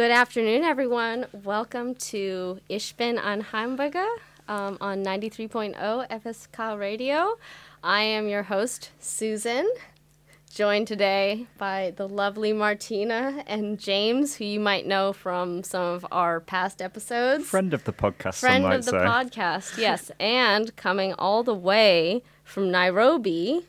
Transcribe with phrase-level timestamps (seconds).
[0.00, 1.26] Good afternoon, everyone.
[1.44, 4.08] Welcome to Ich bin ein Hamburger
[4.48, 7.36] um, on 93.0 FSK Radio.
[7.84, 9.70] I am your host, Susan,
[10.54, 16.06] joined today by the lovely Martyna and James, who you might know from some of
[16.10, 17.44] our past episodes.
[17.44, 18.96] Friend of the podcast, Friend of the say.
[18.96, 20.10] podcast, yes.
[20.18, 23.66] and coming all the way from Nairobi,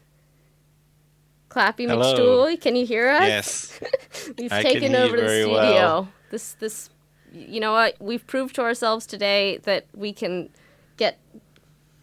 [1.52, 2.14] Klappy Hello.
[2.16, 2.60] McStooley.
[2.60, 3.22] Can you hear us?
[3.28, 3.80] Yes.
[4.38, 5.54] We've I taken over you the studio.
[5.54, 6.10] well.
[6.32, 6.90] This this
[7.34, 7.96] you know what?
[8.00, 10.50] We've proved to ourselves today that we can
[10.98, 11.20] get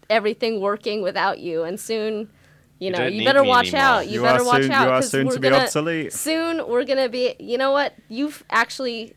[0.09, 2.29] everything working without you and soon
[2.79, 3.81] you know, don't you better watch anymore.
[3.81, 4.07] out.
[4.07, 6.13] You, You better watch soon- out you are soon we're to be gonna, obsolete.
[6.13, 7.93] Soon we're going to be you know what?
[8.07, 9.15] You've actually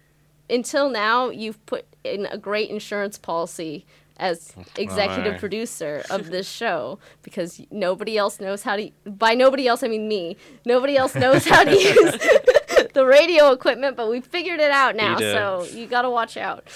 [0.50, 3.86] until now you've put in a great insurance policy
[4.18, 5.40] as executive Alright.
[5.40, 10.08] producer of this show because nobody else knows how to by nobody else I mean
[10.08, 10.36] me.
[10.64, 12.18] Nobody else knows how to use
[12.94, 15.32] the radio equipment, but we figured it out now, Peter.
[15.32, 16.68] so you got to watch out.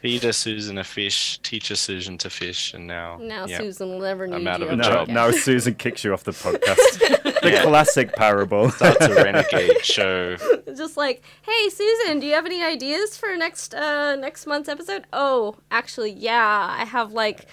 [0.00, 3.18] Feed a Susan a fish, teach a Susan to fish, and now.
[3.20, 3.58] Now yeah.
[3.58, 4.66] Susan will never need I'm out you.
[4.66, 5.08] of a No, job.
[5.08, 6.98] now Susan kicks you off the podcast.
[7.42, 8.68] the classic parable.
[8.80, 10.36] That's a renegade show.
[10.74, 15.04] Just like, hey Susan, do you have any ideas for next uh next month's episode?
[15.12, 17.46] Oh, actually, yeah, I have like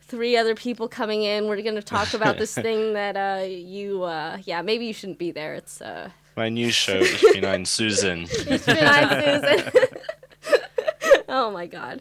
[0.00, 1.48] three other people coming in.
[1.48, 5.32] We're gonna talk about this thing that uh you uh yeah maybe you shouldn't be
[5.32, 5.54] there.
[5.54, 8.20] It's uh My new show, Ich bin ein Susan.
[8.20, 9.72] on Susan.
[11.28, 12.00] oh my god,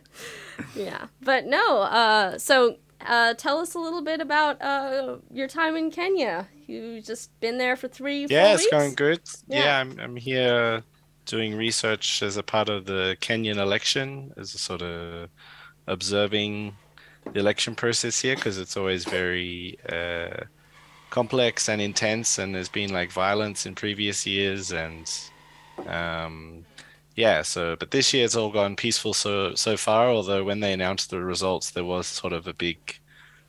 [0.75, 1.81] yeah, but no.
[1.81, 6.47] Uh, so uh, tell us a little bit about uh your time in Kenya.
[6.67, 8.27] You've just been there for three.
[8.29, 8.71] Yeah, it's weeks?
[8.71, 9.21] going good.
[9.47, 9.63] Yeah.
[9.63, 10.83] Yeah, I'm, I'm here
[11.25, 15.29] doing research as a part of the Kenyan election, as a sort of
[15.87, 16.75] observing
[17.33, 20.43] the election process here, because it's always very uh,
[21.09, 25.09] complex and intense, and there's been like violence in previous years, and
[25.87, 26.65] um,
[27.15, 27.41] yeah.
[27.41, 30.09] So, but this year it's all gone peaceful so so far.
[30.09, 32.77] Although when they announced the results, there was sort of a big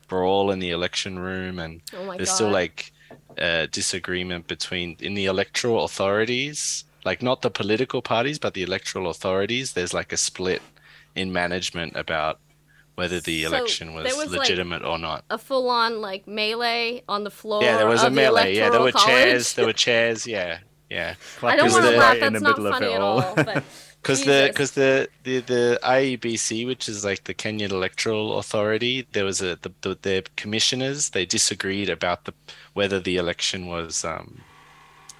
[0.09, 2.35] brawl in the election room, and Oh there's god.
[2.35, 2.93] still like
[3.41, 9.09] uh, disagreement between in the electoral authorities, like not the political parties, but the electoral
[9.11, 9.73] authorities.
[9.73, 10.63] There's like a split
[11.15, 12.41] in management about
[12.99, 15.25] whether the So election was, was, like, legitimate or not.
[15.31, 17.63] a full on like melee on the floor.
[17.63, 18.57] Yeah, there was a the melee.
[18.57, 19.55] Yeah, there were chairs.
[19.55, 20.27] There were chairs.
[20.27, 20.59] Yeah,
[20.91, 21.15] yeah.
[21.43, 22.15] I don't want to laugh.
[22.15, 23.21] right in That's the not middle of funny it at all.
[24.03, 29.25] Because the because the, the the IEBC, which is like the Kenyan Electoral Authority, there
[29.25, 31.11] was a the, the their commissioners.
[31.11, 32.35] They disagreed about the
[32.75, 34.41] whether the election was um,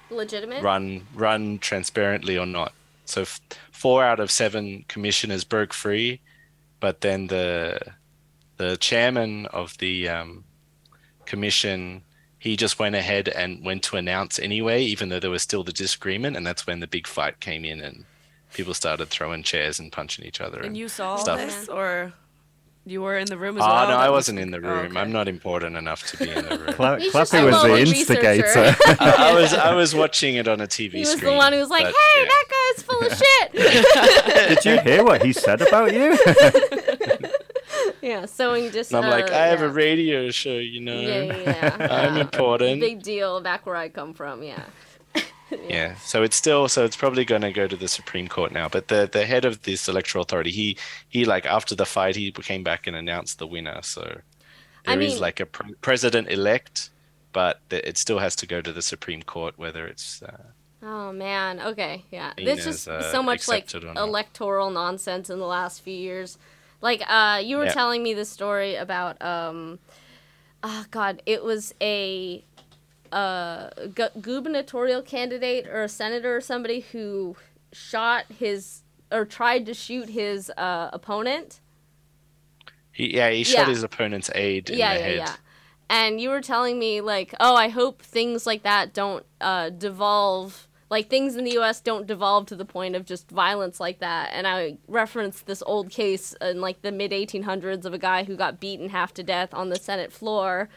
[0.09, 0.61] legitimate.
[0.61, 2.73] run run transparently or not.
[3.05, 3.39] So f-
[3.71, 6.19] four out of seven commissioners broke free,
[6.79, 7.79] but then the
[8.57, 10.43] the chairman of the um,
[11.25, 12.03] commission
[12.37, 15.73] he just went ahead and went to announce anyway, even though there was still the
[15.73, 18.05] disagreement, and that's when the big fight came in and
[18.53, 20.61] people started throwing chairs and punching each other.
[20.61, 21.37] And you saw all stuff.
[21.39, 22.13] this, or
[22.85, 23.89] you were in the room as Oh well?
[23.89, 24.85] no, I was- wasn't in the oh, room.
[24.91, 24.99] okay.
[25.01, 26.73] I'm not important enough to be in the room.
[26.79, 28.47] Cla- Klappy was the instigator.
[29.01, 31.33] I, I was I was watching it on a TV he was screen.
[31.33, 32.25] the one who was like, but, "Hey, yeah.
[32.25, 33.51] that guy's full of shit."
[34.63, 36.17] Did you hear what he said about you?
[38.01, 38.91] yeah, sowing dis.
[38.91, 39.65] And I'm like, uh, I have yeah.
[39.65, 40.99] a radio show, you know.
[40.99, 41.77] Yeah, yeah, yeah.
[41.91, 42.21] I'm yeah.
[42.21, 42.79] important.
[42.79, 44.43] Big deal back where I come from.
[44.43, 44.63] Yeah.
[45.67, 45.95] Yeah.
[45.95, 48.69] So it's still so it's probably going to go to the Supreme Court now.
[48.69, 50.77] But the the head of this electoral authority, he
[51.09, 53.79] he like after the fight, he came back and announced the winner.
[53.81, 54.21] So
[54.85, 56.91] I there is mean- like a pre- president elect,
[57.33, 60.21] but the, it still has to go to the Supreme Court whether it's.
[60.21, 60.43] Uh,
[60.81, 61.59] Oh man.
[61.59, 62.05] Okay.
[62.11, 62.31] Yeah.
[62.37, 64.07] As, just uh, so much like accepted or not.
[64.07, 66.37] electoral nonsense in the last few years.
[66.81, 67.73] Like uh you were Yeah.
[67.73, 69.79] telling me this story about um
[70.63, 72.43] oh god, it was a
[73.11, 77.35] uh gu- gubernatorial candidate or a senator or somebody who
[77.73, 81.59] shot his or tried to shoot his uh opponent.
[82.91, 83.69] he yeah he shot Yeah.
[83.73, 85.17] his opponent's aide in yeah, the yeah, head.
[85.17, 85.35] yeah.
[85.91, 90.67] And you were telling me like, oh, I hope things like that don't uh, devolve.
[90.89, 91.81] Like things in the U.S.
[91.81, 94.31] don't devolve to the point of just violence like that.
[94.33, 98.35] And I referenced this old case in like the mid 1800s of a guy who
[98.35, 100.69] got beaten half to death on the Senate floor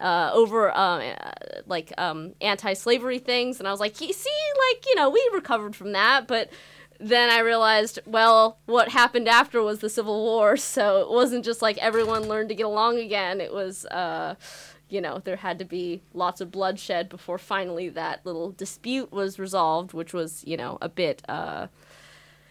[0.00, 1.32] uh, over uh, uh,
[1.66, 5.92] like um, anti-slavery things, and I was like, see, like you know, we recovered from
[5.92, 6.50] that, but
[6.98, 11.62] then I realized, well, what happened after was the Civil War, so it wasn't just
[11.62, 13.40] like everyone learned to get along again.
[13.40, 14.34] It was, uh,
[14.88, 19.38] you know, there had to be lots of bloodshed before finally that little dispute was
[19.38, 21.22] resolved, which was, you know, a bit.
[21.28, 21.66] Uh,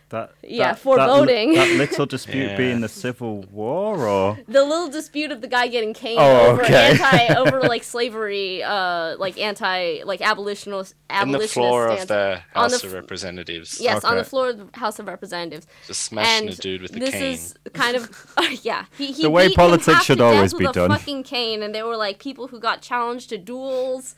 [0.10, 1.56] That, Yeah, that, foreboding.
[1.56, 2.57] That, li- that little dispute Yeah.
[2.63, 6.62] being the Civil War, or the little dispute of the guy getting caned Oh, over
[6.63, 6.92] okay.
[6.92, 12.02] anti over like slavery, uh, like anti like abolitionist In abolitionist the floor stance.
[12.04, 13.81] of the House the of Representatives.
[13.81, 15.66] Yes, on the floor of the House of Representatives.
[15.88, 17.22] Just smashing and a dude with the this cane.
[17.22, 18.25] This is kind of
[18.63, 18.86] yeah.
[18.98, 20.92] He, he The way beat politics should always with be a done.
[20.92, 24.13] Fucking cane, and they were like people who got challenged to duels,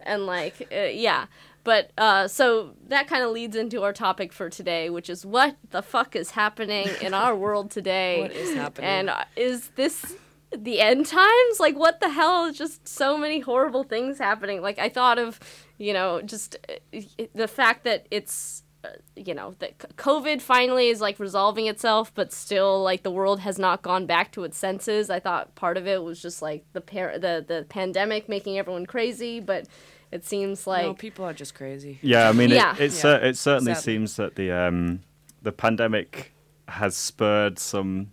[0.00, 1.26] and like uh, yeah.
[1.68, 5.58] But uh, so that kind of leads into our topic for today, which is what
[5.68, 8.22] the fuck is happening in our world today?
[8.22, 8.88] What is happening?
[8.88, 10.16] And uh, is this
[10.50, 11.60] the end times?
[11.60, 12.50] Like, what the hell?
[12.52, 14.62] Just so many horrible things happening.
[14.62, 15.38] Like, I thought of,
[15.76, 17.00] you know, just uh,
[17.34, 22.32] the fact that it's, uh, you know, that COVID finally is like resolving itself, but
[22.32, 25.10] still, like, the world has not gone back to its senses.
[25.10, 28.86] I thought part of it was just like the par- the the pandemic making everyone
[28.86, 29.66] crazy, but
[30.10, 31.98] it seems like no, people are just crazy.
[32.02, 32.74] yeah, I mean, Yeah.
[32.74, 32.98] it it, Yeah.
[33.00, 33.92] cer- it certainly Sadly.
[33.94, 35.00] seems that the um
[35.42, 36.32] the pandemic
[36.68, 38.10] has spurred some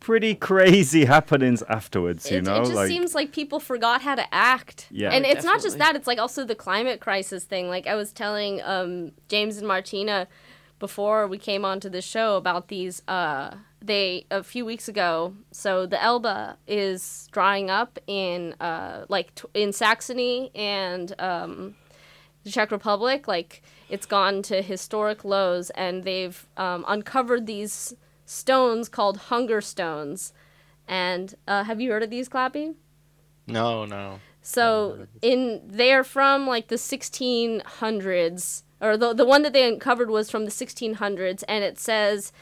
[0.00, 2.30] pretty crazy happenings afterwards.
[2.30, 4.86] You it, know, it just like seems like people forgot how to act.
[4.90, 5.10] Yeah.
[5.10, 7.68] and it's not just that; it's like also the climate crisis thing.
[7.68, 10.26] Like I was telling um, James and Martyna
[10.78, 13.02] before we came onto the show about these.
[13.06, 13.54] Uh,
[13.86, 15.34] they a few weeks ago.
[15.50, 21.14] So the Elbe is drying up in uh, like t- in Saxony and.
[21.18, 21.76] Um,
[22.44, 27.94] the Czech Republic, like it's gone to historic lows, and they've um, uncovered these
[28.24, 30.32] stones called hunger stones.
[30.88, 32.74] And uh, have you heard of these, Klappy?
[33.46, 34.18] no, no.
[34.44, 40.30] So in they're from like the 1600s, or the the one that they uncovered was
[40.30, 42.32] from the 1600s, and it says,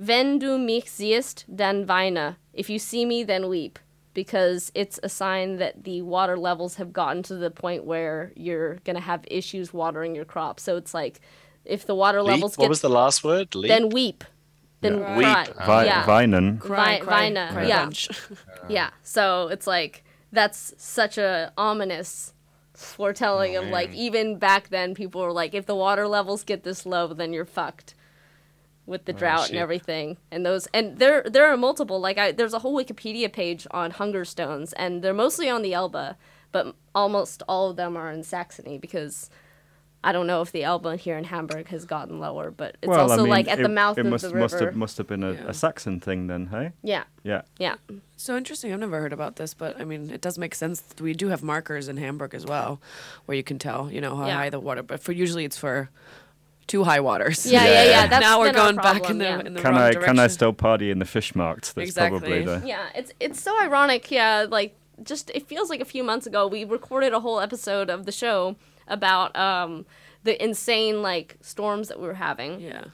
[0.00, 2.36] "Wenn du mich siehst, dann weine.
[2.54, 3.78] If you see me, then weep."
[4.14, 8.76] Because it's a sign that the water levels have gotten to the point where you're
[8.84, 10.64] gonna have issues watering your crops.
[10.64, 11.20] So it's like,
[11.64, 12.32] if the water Leap?
[12.32, 13.54] levels What was the last word?
[13.54, 13.68] Leap?
[13.68, 14.24] then weep,
[14.80, 15.16] then Yeah.
[15.16, 15.26] Weep.
[15.54, 15.66] cry.
[15.66, 16.06] Vi- yeah.
[16.06, 16.58] Vinen.
[16.58, 17.84] Cry, Vi- cry, Vina, cry yeah.
[17.84, 18.08] bunch.
[18.68, 18.90] Yeah.
[19.04, 22.32] So it's like that's such a ominous
[22.74, 23.98] foretelling of like man.
[23.98, 27.44] even back then people were like if the water levels get this low then you're
[27.44, 27.94] fucked
[28.90, 32.32] with the oh, drought and everything and those and there there are multiple like I
[32.32, 36.16] there's a whole Wikipedia page on hunger stones and they're mostly on the Elbe
[36.52, 39.30] but almost all of them are in Saxony because
[40.02, 43.02] I don't know if the Elbe here in Hamburg has gotten lower but it's well,
[43.02, 44.76] also I mean, like at it, the mouth it of must, the must river have
[44.76, 45.44] must have been a, Yeah.
[45.48, 46.72] a Saxon thing then, hey?
[46.82, 47.42] yeah Yeah.
[47.58, 47.76] yeah
[48.16, 48.72] So interesting.
[48.72, 50.82] I've never heard about this, but I mean, it does make sense.
[51.00, 52.80] We do have markers in Hamburg as well,
[53.26, 54.36] where you can tell, you know, how Yeah.
[54.36, 54.82] high the water.
[54.82, 55.88] But for usually, it's for
[56.70, 57.38] too high waters.
[57.46, 59.40] yeah yeah yeah, that's now we're been our going back in the yeah.
[59.48, 60.16] in the Can wrong I direction.
[60.16, 61.72] can I still party in the fish market?
[61.74, 64.10] That's probably the Yeah, it's it's so ironic.
[64.10, 64.72] Yeah, like
[65.02, 68.12] just it feels like a few months ago we recorded a whole episode of the
[68.12, 69.86] show about um
[70.24, 72.84] the insane like storms that we were having Yeah.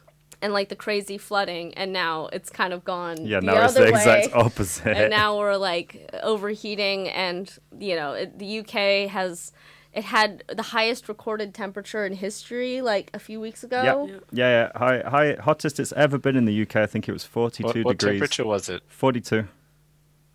[0.40, 3.40] and like the crazy flooding and now it's kind of gone yeah.
[3.40, 4.97] the Now it's other the exact opposite.
[4.97, 5.90] and now we're like
[6.23, 7.45] overheating and
[7.87, 9.50] you know it, the UK has
[9.97, 13.83] it had the highest recorded temperature in history like a few weeks ago.
[13.83, 14.79] yeah, yeah, yeah.
[14.79, 16.76] High, high, hottest it's ever been in the UK.
[16.76, 18.21] I think it was forty-two what, what degrees.
[18.21, 18.83] temperature was it?
[18.88, 19.49] Forty-two.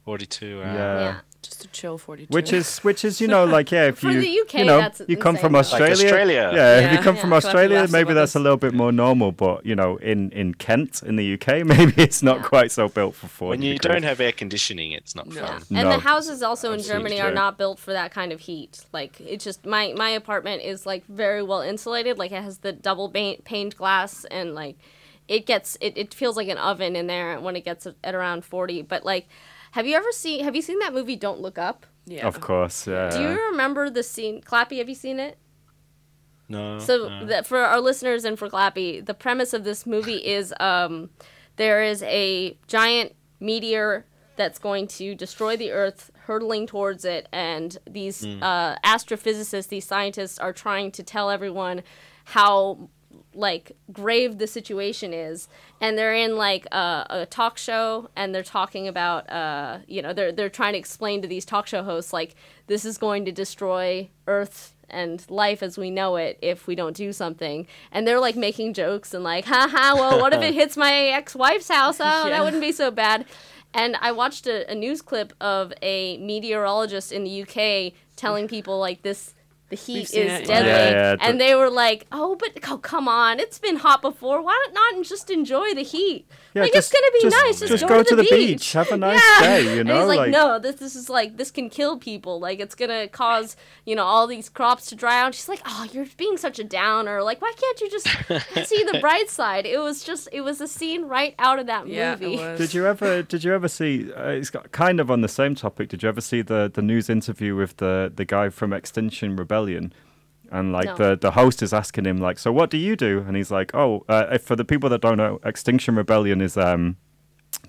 [0.04, 0.46] 42.
[0.46, 0.74] Uh, Yeah.
[0.74, 1.20] Yeah.
[1.42, 2.28] Just a chill 42.
[2.32, 5.02] Which is, which is, you know, like yeah, if you, the UK, you know, that's
[5.08, 5.56] you come from.
[5.56, 6.52] Australia, Like Australia.
[6.54, 7.22] yeah, if you come Yeah.
[7.22, 9.32] from Australia, maybe that's a little bit more normal.
[9.32, 12.44] But you know, in in Kent, in the UK, maybe it's not Yeah.
[12.44, 13.50] quite so built for forty.
[13.58, 13.92] When you degrees.
[13.94, 15.36] don't have air conditioning, it's not No.
[15.36, 15.48] Yeah.
[15.48, 15.64] fun.
[15.80, 15.96] And No.
[15.96, 18.86] the houses also in Absolutely Germany are not built for that kind of heat.
[18.94, 22.20] Like it's just my my apartment is like very well insulated.
[22.20, 24.78] Like it has the double ba- paned glass and like
[25.28, 28.44] it gets it, it feels like an oven in there when it gets at around
[28.46, 28.82] 40.
[28.84, 29.28] But like
[29.72, 31.86] have you ever seen have you seen that movie Don't Look Up?
[32.06, 32.28] yeah.
[32.28, 33.10] Of course, yeah.
[33.10, 35.38] Do you remember the scene Klappy, have you seen it?
[36.50, 36.80] No.
[36.80, 37.26] So no.
[37.26, 41.10] that for our listeners and for Klappy, the premise of this movie is um,
[41.56, 47.78] there is a giant meteor that's going to destroy the Earth, hurtling towards it, and
[47.90, 51.84] these uh, astrophysicists, these scientists, are trying to tell everyone
[52.26, 52.90] how
[53.34, 55.48] like grave the situation is
[55.80, 60.12] and they're in like a, a talk show and they're talking about uh you know
[60.12, 62.36] they're they're trying to explain to these talk show hosts like
[62.68, 66.96] this is going to destroy earth and life as we know it if we don't
[66.96, 67.66] do something.
[67.92, 71.70] And they're like making jokes and like haha well what if it hits my ex-wife's
[71.70, 71.98] house?
[72.00, 73.26] Oh that wouldn't be so bad.
[73.74, 78.80] And I watched a, a news clip of a meteorologist in the UK telling people
[78.80, 79.34] like this
[79.72, 80.70] the heat is it, deadly.
[80.70, 80.92] yeah.
[80.92, 84.44] Yeah, and they were like, "Oh, but oh, come on, it's been hot before.
[84.44, 86.28] Why not just enjoy the heat?
[86.54, 87.60] Yeah, like just- it's gonna be just- nice.
[87.62, 88.74] Just, just go, go to the, beach.
[88.74, 89.48] Have a nice Yeah.
[89.48, 91.98] day, you And know, he's like, like- no, this this is like this can kill
[91.98, 92.40] people.
[92.40, 95.34] Like it's gonna cause you know all these crops to dry out.
[95.34, 97.24] She's like, oh, you're being such a downer.
[97.24, 98.06] Like why can't you just
[98.68, 99.66] see the bright side?
[99.66, 102.38] It was just it was a scene right out of that Yeah, movie.
[102.58, 103.24] Did you ever?
[103.24, 104.12] Did you ever see?
[104.14, 105.88] Uh, it's got kind of on the same topic.
[105.90, 109.61] Did you ever see the the news interview with the the guy from Extinction Rebellion?
[109.70, 110.96] And like No.
[110.96, 113.24] the the host is asking him like, so what do you do?
[113.26, 116.58] And he's like, oh, uh, if- for the people that don't know, Extinction Rebellion is
[116.58, 116.98] um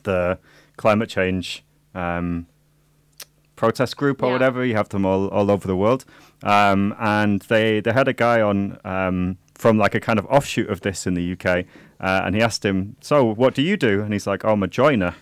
[0.03, 0.39] the
[0.77, 2.47] climate change um
[3.57, 4.33] protest group or Yeah.
[4.33, 4.65] whatever.
[4.65, 6.05] You have them all all over the world.
[6.43, 10.69] Um, and they they had a guy on um from like a kind of offshoot
[10.69, 11.47] of this in the UK,
[12.01, 14.03] uh, and he asked him, so what do you do?
[14.03, 15.15] And he's like, oh, I'm a joiner.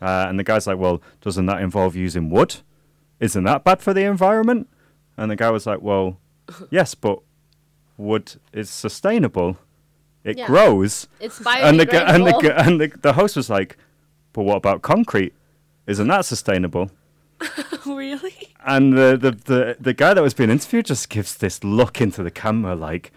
[0.00, 2.56] Uh, and the guy's like, well, doesn't that involve using wood?
[3.18, 4.66] Isn't that bad for the environment?
[5.20, 6.16] And the guy was like, well,
[6.70, 7.20] yes, but
[7.96, 9.58] wood is sustainable.
[10.24, 10.46] It Yeah.
[10.46, 11.06] grows.
[11.20, 12.40] It's And the, gu- and, the, biodegradable.
[12.42, 13.76] gu- and the, the host was like,
[14.32, 15.34] but what about concrete?
[15.86, 16.90] Isn't that sustainable?
[17.86, 18.34] really?
[18.64, 22.22] And the, the, the, the guy that was being interviewed just gives this look into
[22.22, 23.12] the camera like,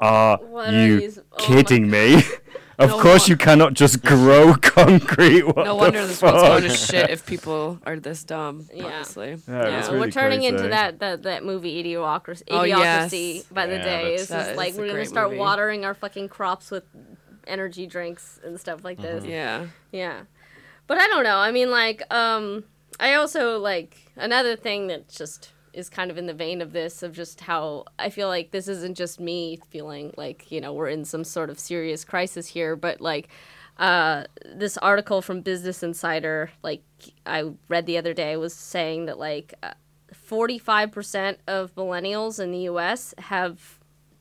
[0.00, 2.22] are What are you oh kidding me?
[2.78, 5.42] Of No course won- you cannot just grow concrete.
[5.46, 8.68] What No the wonder this world's going to shit if people are this dumb.
[8.72, 8.84] Yeah.
[8.84, 9.36] Honestly.
[9.48, 13.42] Yeah, it's So really we're turning into that, that that movie Idiocracy, Oh, Idiocracy yes.
[13.44, 14.16] by the day.
[14.16, 15.40] that's- It's just like is a we're gonna start movie.
[15.40, 16.84] watering our fucking crops with
[17.46, 19.24] energy drinks and stuff like this.
[19.24, 19.66] Yeah.
[19.92, 20.22] Yeah.
[20.86, 21.38] But I don't know.
[21.38, 22.64] I mean like um
[23.00, 27.02] I also like another thing that just is kind of in the vein of this
[27.02, 30.88] of just how I feel like this isn't just me feeling like, you know, we're
[30.88, 33.28] in some sort of serious crisis here, but like
[33.76, 36.82] uh, this article from Business Insider, like
[37.26, 39.74] I read the other day, was saying that like uh,
[40.28, 43.78] 45% of millennials in the US have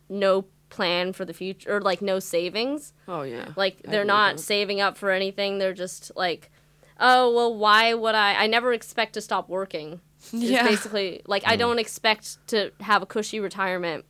[0.09, 2.91] no plan for the future or like no savings.
[3.07, 3.53] Oh yeah.
[3.55, 4.43] Like they're not that.
[4.43, 5.57] saving up for anything.
[5.57, 6.51] They're just like,
[6.99, 8.43] oh well, why would I?
[8.43, 10.01] I never expect to stop working.
[10.33, 10.63] Is Yeah.
[10.63, 14.05] basically like I don't expect to have a cushy retirement.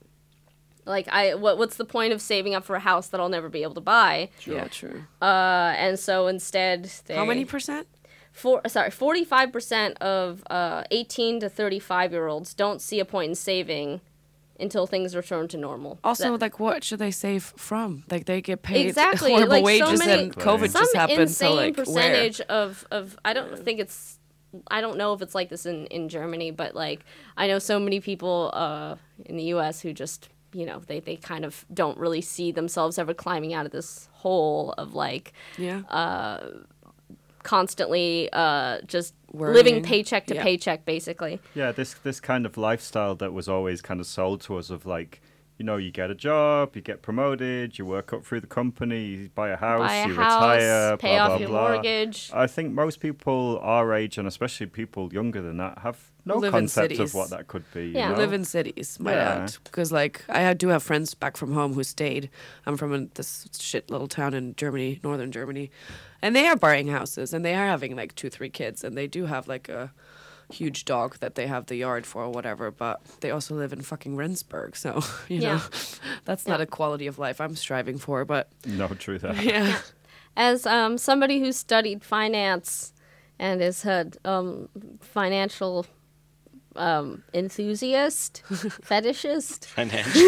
[0.86, 3.50] Like I, what what's the point of saving up for a house that I'll never
[3.50, 4.30] be able to buy?
[4.46, 5.04] Yeah, true.
[5.22, 7.88] Uh, and so instead, they, How many percent?
[8.32, 13.36] four sorry 45% of uh, 18 to 35 year olds don't see a point in
[13.36, 14.02] saving
[14.60, 18.04] until things return to normal Also, That- like, what should they save from?
[18.10, 21.20] Like, they get paid Exactly, horrible like, so wages, many- and COVID some just happened.
[21.22, 21.86] insane So, like, where?
[21.86, 24.20] percentage of of I don't think it's
[24.70, 27.06] I don't know if it's like this in in Germany, but like
[27.38, 28.96] I know so many people uh,
[29.26, 29.82] in the U.S.
[29.82, 33.66] who just you know they they kind of don't really see themselves ever climbing out
[33.66, 35.82] of this hole of like Yeah.
[35.90, 36.48] uh,
[37.44, 39.54] constantly uh, just Worrying.
[39.56, 40.44] living paycheck to Yeah.
[40.44, 41.40] paycheck, basically.
[41.54, 44.86] Yeah, this this kind of lifestyle that was always kind of sold to us of
[44.86, 45.22] like,
[45.58, 49.06] you know, you get a job, you get promoted, you work up through the company,
[49.06, 51.70] you buy a house, Buy a you house, retire, pay blah off blah your blah.
[51.70, 52.30] mortgage.
[52.34, 56.52] I think most people our age and especially people younger than that have no Live
[56.52, 57.90] concept of what that could be.
[57.90, 58.10] Yeah.
[58.10, 58.20] you know?
[58.20, 59.38] live in cities, my Yeah.
[59.40, 59.56] dad.
[59.64, 62.30] Because like I do have friends back from home who stayed.
[62.66, 65.70] I'm from a, this shit little town in Germany, northern Germany,
[66.22, 69.08] and they are buying houses and they are having like two, three kids, and they
[69.08, 69.94] do have like a
[70.52, 72.72] huge dog that they have the yard for or whatever.
[72.72, 75.62] But they also live in fucking Rendsburg, so you know Yeah.
[76.26, 78.26] that's not a quality of life I'm striving for.
[78.26, 79.44] But No, true that.
[79.44, 79.80] yeah,
[80.38, 82.94] As um, somebody who studied finance
[83.40, 84.70] and has had um,
[85.02, 85.86] financial
[86.76, 89.66] um, enthusiast, fetishist.
[89.66, 90.12] Financial.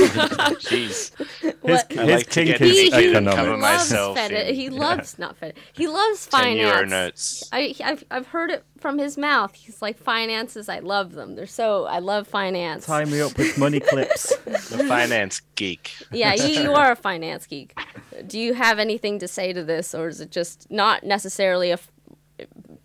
[0.63, 1.12] Jeez.
[1.42, 3.36] His, What- his I like to get is he, he economics.
[3.36, 5.58] cover loves myself feti- in- He loves not fetish.
[5.74, 6.58] He loves finance.
[6.60, 7.50] euro notes.
[7.51, 9.54] I, I've, I've heard it from his mouth.
[9.56, 10.70] He's like finances.
[10.70, 11.36] I love them.
[11.36, 11.86] They're so.
[11.86, 12.86] I love finance.
[12.86, 14.34] Tie me up with money clips.
[14.68, 15.92] The finance geek.
[16.12, 17.77] Yeah, you, you are a finance geek.
[18.27, 21.74] Do you have anything to say to this, or is it just not necessarily a
[21.74, 21.92] f-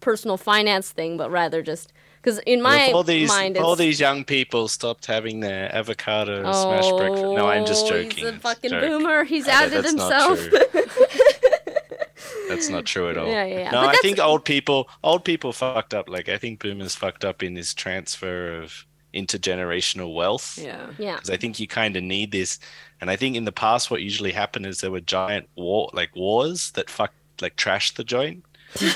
[0.01, 1.93] personal finance thing, but rather just
[2.23, 5.75] because in my if all these mind, if all these young people stopped having their
[5.75, 7.23] avocado oh, smash breakfast.
[7.25, 8.11] No, I'm just Oh, joking.
[8.13, 8.83] He's a It's fucking joke.
[8.83, 9.25] boomer.
[9.25, 10.49] He's outed that's not himself.
[10.49, 10.83] true.
[12.49, 13.27] That's not true at all.
[13.27, 13.65] Yeah, yeah, yeah.
[13.71, 16.09] No, But I that's- think old people old people fucked up.
[16.09, 20.59] Like I think boomers fucked up in this transfer of intergenerational wealth.
[20.59, 20.91] yeah.
[20.99, 21.15] yeah.
[21.17, 22.59] because I think you kind of need this.
[23.01, 26.15] And I think in the past, what usually happened is there were giant war, like
[26.15, 28.45] wars that fucked, like trashed the joint.
[28.75, 28.87] So,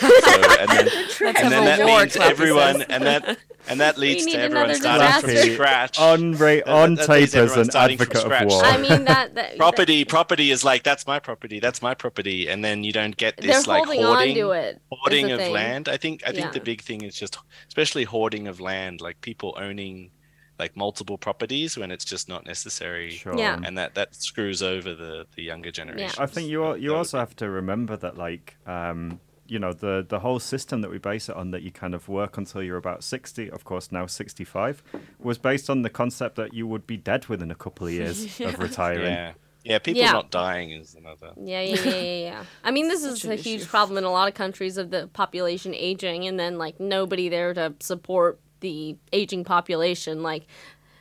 [0.60, 0.88] and then,
[1.36, 5.36] and then that war, means everyone, and that, and that leads to everyone another starting
[5.44, 5.98] from scratch.
[5.98, 8.48] on ra- on that tape as everyone an starting from advocate of scratch.
[8.48, 8.64] war.
[8.64, 12.64] I mean that that property, property is like that's my property, that's my property, and
[12.64, 14.76] then you don't get this like hoarding, on to it.
[14.76, 15.52] is hoarding of thing.
[15.52, 15.88] land.
[15.88, 16.50] I think I think Yeah.
[16.52, 20.10] the big thing is just, especially hoarding of land, like people owning
[20.58, 23.10] like multiple properties when it's just not necessary.
[23.10, 23.36] Sure.
[23.36, 23.60] Yeah.
[23.62, 26.16] And that that screws over the the younger generation.
[26.18, 30.04] I think you al- you also have to remember that like um, you know the
[30.08, 32.76] the whole system that we base it on that you kind of work until you're
[32.76, 34.82] about 60 of course now 65
[35.18, 38.40] was based on the concept that you would be dead within a couple of years
[38.40, 39.32] of retiring Yeah.
[39.64, 40.12] Yeah, people Yeah.
[40.12, 41.32] not dying is another.
[41.36, 42.44] Yeah, yeah, yeah, yeah, yeah.
[42.62, 43.68] I mean, this is a an huge issue.
[43.70, 47.52] problem in a lot of countries of the population aging, and then like nobody there
[47.54, 50.46] to support the aging population, like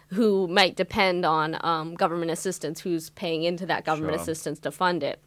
[0.08, 4.22] who might depend on um, government assistance, who's paying into that government Sure.
[4.24, 5.20] assistance to fund it.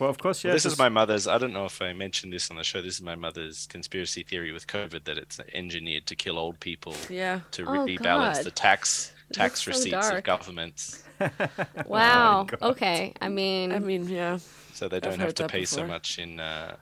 [0.00, 1.26] Well of course yeah this is my mother's.
[1.28, 2.82] I don't know if I mentioned this on the show.
[2.82, 6.94] This is my mother's conspiracy theory with COVID that it's engineered to kill old people
[7.08, 7.40] Yeah.
[7.52, 8.44] to Oh, rebalance God.
[8.44, 10.18] the tax tax so receipts dark.
[10.18, 11.02] of governments,
[11.86, 12.44] Wow.
[12.48, 12.58] God.
[12.62, 13.12] okay.
[13.20, 14.38] I mean, I mean, yeah.
[14.72, 16.76] so they don't have heard to that pay so much in uh,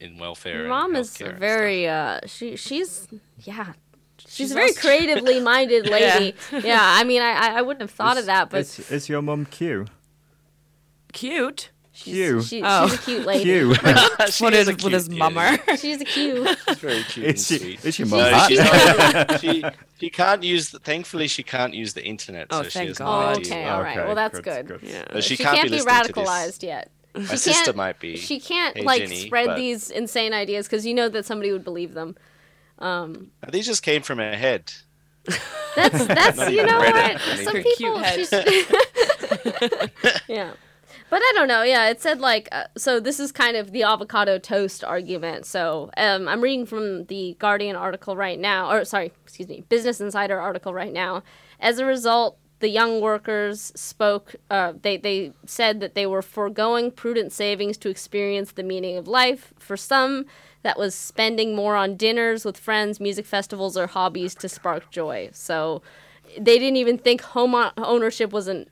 [0.00, 0.54] in welfare.
[0.54, 1.88] your and mom is healthcare and very.
[1.88, 3.06] Uh, she she's
[3.40, 3.72] yeah.
[4.18, 6.34] She's, She's a very creatively minded lady.
[6.52, 6.58] yeah.
[6.64, 6.80] yeah.
[6.80, 9.44] I mean, I I I wouldn't have thought of that, but is, is your mom
[9.44, 9.88] cute?
[11.12, 11.70] Cute.
[11.94, 12.42] She's, Q.
[12.42, 12.88] she- Oh.
[12.88, 13.44] she's a cute lady.
[13.44, 13.74] Q.
[13.74, 13.80] She
[14.44, 15.56] What is is with cute his mummer?
[15.78, 16.48] She's a cute.
[16.68, 17.84] She's very cute is she sweet.
[17.84, 18.48] is your She's- mum No, hot?
[18.50, 19.64] she's not, she
[20.00, 20.70] she can't use.
[20.70, 22.48] The, thankfully, she can't use the internet.
[22.50, 23.06] Oh, so she thank has God.
[23.06, 23.96] no Oh, okay, what- all right.
[24.06, 24.80] Well, that's good, good.
[24.82, 25.04] Yeah.
[25.12, 26.24] But she, she can't, can't be be listening to this.
[26.26, 26.90] radicalized yet.
[27.16, 28.16] My She sister might be.
[28.16, 31.52] She can't Hey, like Jenny, spread but- these insane ideas because you know that somebody
[31.52, 32.16] would believe them.
[32.80, 34.72] Um, these just came from her head.
[35.76, 36.94] That's that's you know what it.
[36.96, 37.74] I mean- some people.
[37.76, 38.66] cute head.
[39.46, 40.52] she's- yeah,
[41.14, 41.62] but I don't know.
[41.62, 42.98] Yeah, it said like uh, so.
[42.98, 45.46] This is kind of the avocado toast argument.
[45.46, 50.00] So um, I'm reading from the Guardian article right now, or sorry, excuse me, Business
[50.00, 51.22] Insider article right now.
[51.60, 52.36] As a result.
[52.60, 54.36] The young workers spoke.
[54.48, 59.06] Uh, they they said that they were foregoing prudent savings to experience the meaning of
[59.06, 59.52] life.
[59.58, 60.24] For some,
[60.62, 65.28] that was spending more on dinners with friends, music festivals, or hobbies to spark joy.
[65.32, 65.82] So
[66.38, 68.70] they didn't even think home ownership was an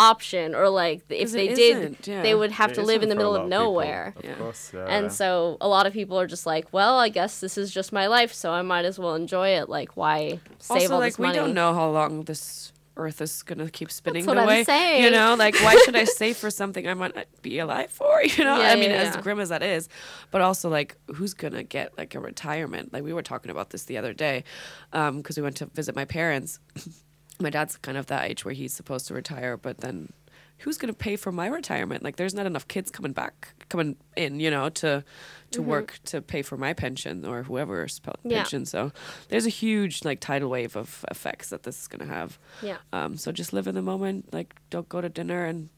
[0.00, 2.22] option, or like if they did, yeah.
[2.22, 4.14] they would have It to live in the middle lot of people, nowhere.
[4.16, 4.34] Of Yeah.
[4.34, 4.86] course, yeah.
[4.86, 7.92] And so a lot of people are just like, well, I guess this is just
[7.92, 9.68] my life, so I might as well enjoy it.
[9.68, 11.32] Like, why save also, all like this money?
[11.38, 14.64] we don't know how long this Earth is gonna keep spinning what the I'm way.
[14.64, 15.04] saying.
[15.04, 18.20] You know, like why should I save for something I might not be alive for?
[18.36, 19.22] You know, Yeah, I mean, yeah, as yeah.
[19.22, 19.88] grim as that is,
[20.30, 22.92] but also like who's gonna get like a retirement?
[22.92, 24.44] Like we were talking about this the other day,
[24.92, 26.58] um, because we went to visit my parents.
[27.40, 30.12] my dad's kind of that age where he's supposed to retire, but then
[30.58, 32.02] who's going to pay for my retirement?
[32.02, 35.04] Like, there's not enough kids coming back, coming in, you know, to
[35.52, 38.30] to work to pay for my pension or whoever's pe- Mm-hmm.
[38.30, 38.36] Yeah.
[38.42, 38.66] pension.
[38.66, 38.92] So
[39.30, 42.38] there's a huge like tidal wave of effects that this is going to have.
[42.62, 42.76] Yeah.
[42.92, 44.32] Um, so just live in the moment.
[44.34, 45.70] Like, don't go to dinner and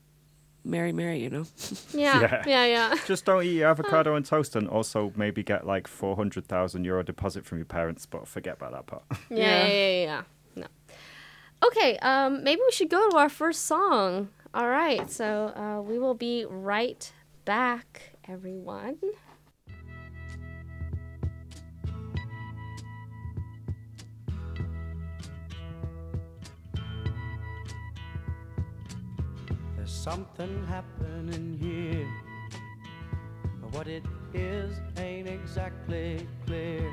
[0.65, 1.21] marry, marry.
[1.21, 1.47] You know.
[1.95, 2.43] Yeah, Yeah.
[2.47, 2.95] yeah, yeah.
[3.07, 6.85] Just don't eat your avocado and toast, and also maybe get like four hundred thousand
[6.85, 8.05] euro deposit from your parents.
[8.07, 9.05] But forget about that part.
[9.31, 10.17] Yeah, yeah, yeah, yeah, yeah.
[10.17, 10.25] No.
[11.65, 14.31] Okay, um, maybe we should go to our first song.
[14.53, 17.13] All right, so uh, we will be right
[17.45, 18.99] back, everyone.
[29.77, 32.09] There's something happening here.
[33.61, 34.03] But what it
[34.35, 36.93] is ain't exactly clear.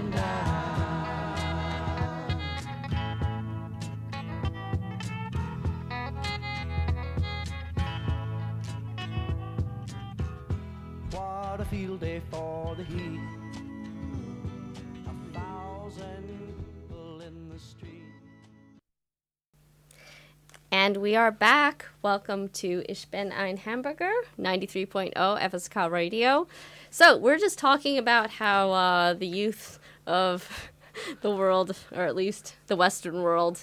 [21.11, 21.87] we are back.
[22.01, 26.47] Welcome to Ich bin ein Hamburger, 93.0 FSK Radio.
[26.89, 30.71] So, we're just talking about how uh, the youth of
[31.21, 33.59] the world, or at least the Western world,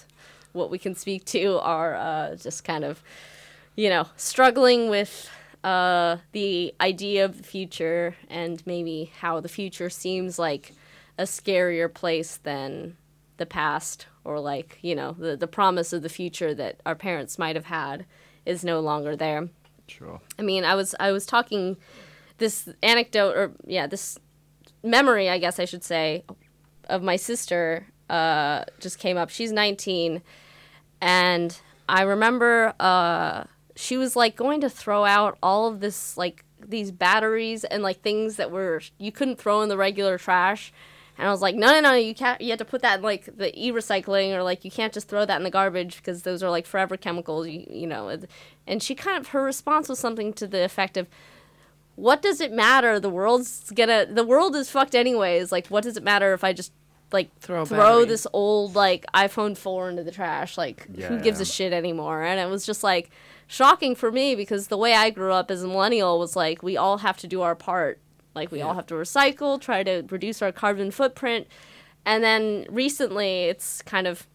[0.53, 3.01] what we can speak to, are uh, just kind of,
[3.75, 5.27] you know, struggling with
[5.63, 10.73] uh, the idea of the future and maybe how the future seems like
[11.17, 12.95] a scarier place than
[13.39, 17.39] the past or like you know the, the promise of the future that our parents
[17.39, 18.05] might have had
[18.45, 19.49] is no longer there
[19.89, 20.21] Sure.
[20.37, 21.77] I mean, I was I was talking
[22.37, 24.17] this anecdote or yeah, this
[24.83, 26.23] memory, I guess I should say,
[26.87, 29.29] of my sister uh, just came up.
[29.29, 30.21] She's 19,
[31.01, 33.43] and I remember uh,
[33.75, 38.01] she was like going to throw out all of this like these batteries and like
[38.01, 40.71] things that were you couldn't throw in the regular trash.
[41.19, 42.39] And I was like, no, no, no, you can't.
[42.39, 45.25] You have to put that in like the e-recycling, or like you can't just throw
[45.25, 47.45] that in the garbage because those are like forever chemicals.
[47.45, 48.17] You, you know.
[48.65, 51.07] And she kind of her response was something to the effect of,
[51.95, 53.01] "What does it matter?
[53.01, 55.51] The world's gonna, the world is fucked anyways.
[55.51, 56.71] Like, what does it matter if I just
[57.11, 60.57] like Throw throw this old like iPhone four into the trash?
[60.57, 63.11] Like, who gives a shit anymore?" And it was just like
[63.45, 66.77] shocking for me because the way I grew up as a millennial was like we
[66.77, 67.99] all have to do our part.
[68.35, 71.47] Like we all have to recycle, try to reduce our carbon footprint.
[72.05, 74.27] And then recently it's kind of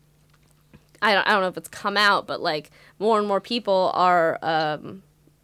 [1.03, 3.91] I don't, I don't know if it's come out, but like more and more people
[3.95, 5.03] are um,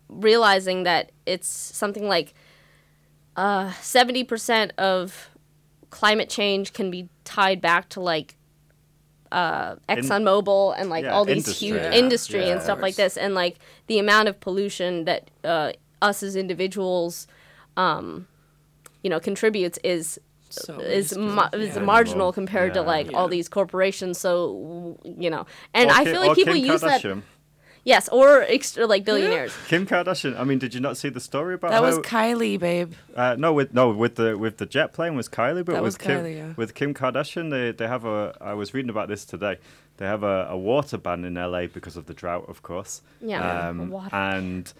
[0.08, 2.34] realizing that it's something like
[3.36, 5.28] uh, 70% of
[5.90, 8.36] climate change can be tied back to like
[9.32, 11.68] uh, ExxonMobil and like yeah, all these industry.
[11.68, 11.92] huge Yeah.
[11.92, 12.52] industry Yeah.
[12.52, 13.16] and stuff like this.
[13.16, 17.26] And like the amount of pollution that uh, us as individuals,
[17.76, 18.26] um,
[19.02, 20.18] you know, contributes is
[20.50, 21.82] So is ma- is Yeah.
[21.82, 22.32] marginal Minimal.
[22.32, 22.86] compared to Yeah.
[22.86, 24.18] like all these corporations.
[24.18, 27.04] So you know, and Or I Ki- feel like people Kim use that.
[27.82, 29.54] Yes, or extra like billionaires.
[29.68, 30.38] Kim Kardashian.
[30.38, 31.86] I mean, did you not see the story about That how?
[31.86, 32.92] was Kylie, babe.
[33.16, 35.94] Uh, no, with no with the with the jet plane was Kylie, but That with
[35.94, 36.52] was Kim Kylie, yeah.
[36.56, 38.36] with Kim Kardashian, they they have a.
[38.40, 39.56] I was reading about this today.
[39.96, 43.00] They have a, a water ban in LA because of the drought, of course.
[43.20, 44.14] Yeah, Um, water.
[44.14, 44.70] and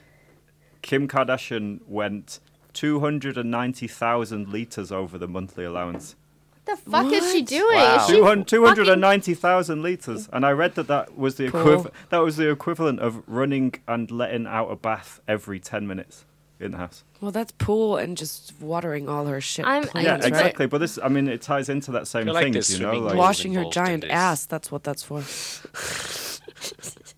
[0.82, 2.40] Kim Kardashian went
[2.80, 6.16] two hundred and ninety thousand liters over the monthly allowance.
[6.64, 7.76] What the fuck is she doing?
[7.76, 7.96] Wow.
[7.96, 11.62] Is she Two fucking- 290,000 liters, and I read that that was the Cool.
[11.64, 16.24] equiv- that was the equivalent of running and letting out a bath every 10 minutes
[16.58, 17.02] in the house.
[17.20, 20.24] Well, that's pool and just watering all her shit I'm- plants, yeah, right?
[20.24, 20.66] exactly.
[20.66, 22.92] But this, I mean, it ties into that same feel like thing, there's you know.
[22.92, 24.46] swimming Like, Washing her giant ass.
[24.46, 25.22] That's what that's for.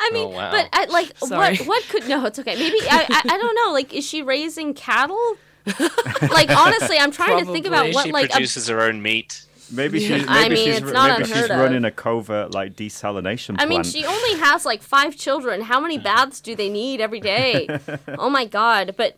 [0.00, 0.50] I mean, Oh, wow.
[0.50, 1.56] but I, like, Sorry.
[1.58, 1.66] what?
[1.66, 2.08] What could?
[2.08, 2.54] No, it's okay.
[2.56, 3.22] Maybe I, I.
[3.34, 3.72] I don't know.
[3.72, 5.36] Like, is she raising cattle?
[6.30, 8.26] like, honestly, I'm trying to think about what she like.
[8.30, 9.44] a- produces her own meat.
[9.70, 10.18] maybe Yeah.
[10.18, 13.60] she's, maybe I mean, she's, it's not maybe she's running a covert like desalination Plant.
[13.62, 15.60] I mean, she only has like five children.
[15.62, 17.68] How many baths do they need every day?
[18.18, 18.94] oh my god!
[18.96, 19.16] But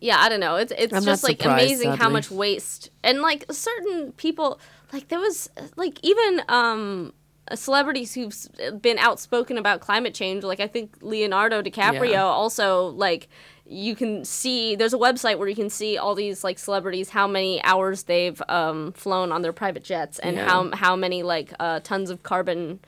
[0.00, 0.56] yeah, I don't know.
[0.56, 4.58] It's it's I'm just like surprised, amazing how much waste and like certain people.
[4.92, 7.12] Like there was like even um
[7.56, 8.34] celebrities who've
[8.80, 10.44] been outspoken about climate change.
[10.44, 12.22] Like I think Leonardo DiCaprio Yeah.
[12.24, 13.28] also like.
[13.72, 17.28] You can see there's a website where you can see all these like celebrities how
[17.28, 20.48] many hours they've um, flown on their private jets and Yeah.
[20.48, 22.80] how how many like uh, tons of carbon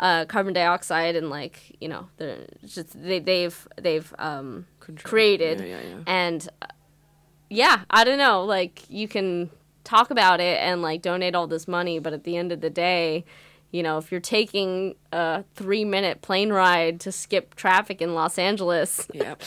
[0.00, 4.66] uh, carbon dioxide and like you know they're just they, they've they've um,
[5.04, 5.98] created yeah, yeah.
[6.08, 6.66] and uh,
[7.48, 9.50] yeah I don't know like you can
[9.84, 12.70] talk about it and like donate all this money but at the end of the
[12.70, 13.24] day
[13.74, 18.38] you know if you're taking a three minute plane ride to skip traffic in Los
[18.38, 19.34] Angeles Yeah.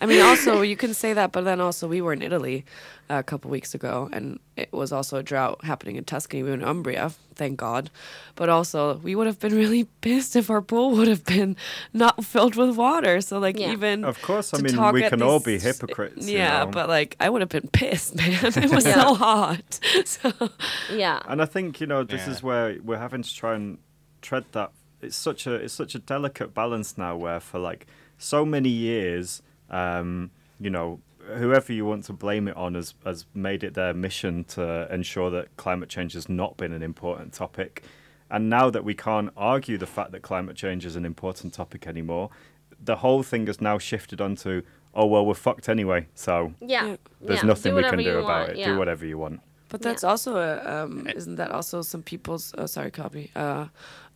[0.00, 2.64] I mean, also you can say that, but then also we were in Italy
[3.10, 6.42] uh, a couple weeks ago, and it was also a drought happening in Tuscany.
[6.42, 7.90] We were in Umbria, thank God.
[8.34, 11.54] But also, we would have been really pissed if our pool would have been
[11.92, 13.20] not filled with water.
[13.20, 13.72] So, like, Yeah.
[13.72, 16.26] even Of course, I mean, we at can all these- be hypocrites.
[16.28, 16.70] you Yeah, know.
[16.70, 18.32] but like, I would have been pissed, man.
[18.42, 18.94] It was Yeah.
[18.94, 19.80] so hot.
[20.06, 20.32] So,
[20.92, 22.32] yeah And I think you know this Yeah.
[22.32, 23.78] is where we're having to try and
[24.22, 24.70] tread that.
[25.02, 27.86] It's such a it's such a delicate balance now, where for like
[28.18, 30.30] so many years, um,
[30.60, 31.00] you know,
[31.36, 35.30] whoever you want to blame it on has has made it their mission to ensure
[35.30, 37.82] that climate change has not been an important topic.
[38.30, 41.86] And now that we can't argue the fact that climate change is an important topic
[41.86, 42.30] anymore,
[42.82, 44.62] the whole thing has now shifted onto,
[44.94, 46.96] oh well, we're fucked anyway, so yeah, Yeah.
[47.20, 47.46] there's yeah.
[47.46, 48.58] nothing we can do about want, it.
[48.58, 48.72] yeah.
[48.72, 49.40] Do whatever you want.
[49.70, 49.88] But Yeah.
[49.90, 53.66] that's also a um, isn't that also some people's oh sorry copy uh,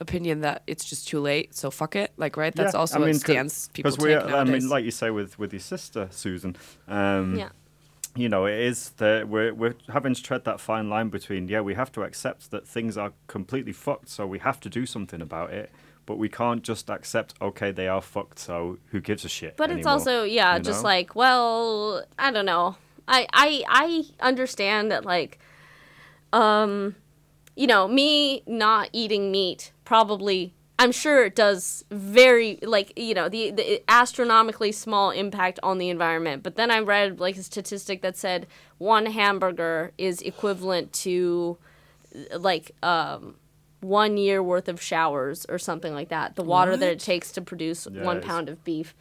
[0.01, 3.07] opinion that it's just too late so fuck it like right that's Yeah, also I
[3.07, 4.35] mean, a stance people Because take we, nowadays.
[4.35, 6.57] I mean, like you say with with your sister Susan,
[6.89, 7.51] um, yeah
[8.17, 11.61] you know, it is that we're we're having to tread that fine line between yeah,
[11.61, 15.21] we have to accept that things are completely fucked, so we have to do something
[15.21, 15.71] about it,
[16.07, 19.57] but we can't just accept okay, they are fucked, so who gives a shit?
[19.57, 20.91] But it's also yeah, you just know?
[20.91, 22.77] like well, I don't know.
[23.09, 25.39] I I I understand that like,
[26.33, 26.97] um,
[27.57, 33.29] you know, me not eating meat probably I'm sure it does very like you know
[33.29, 36.43] the the astronomically small impact on the environment.
[36.43, 38.47] But then I read like a statistic that said
[38.79, 41.59] one hamburger is equivalent to
[42.37, 43.37] like um
[43.85, 46.37] one year worth of showers or something like that.
[46.37, 48.95] The water that it takes to produce Yeah, one it's pound of beef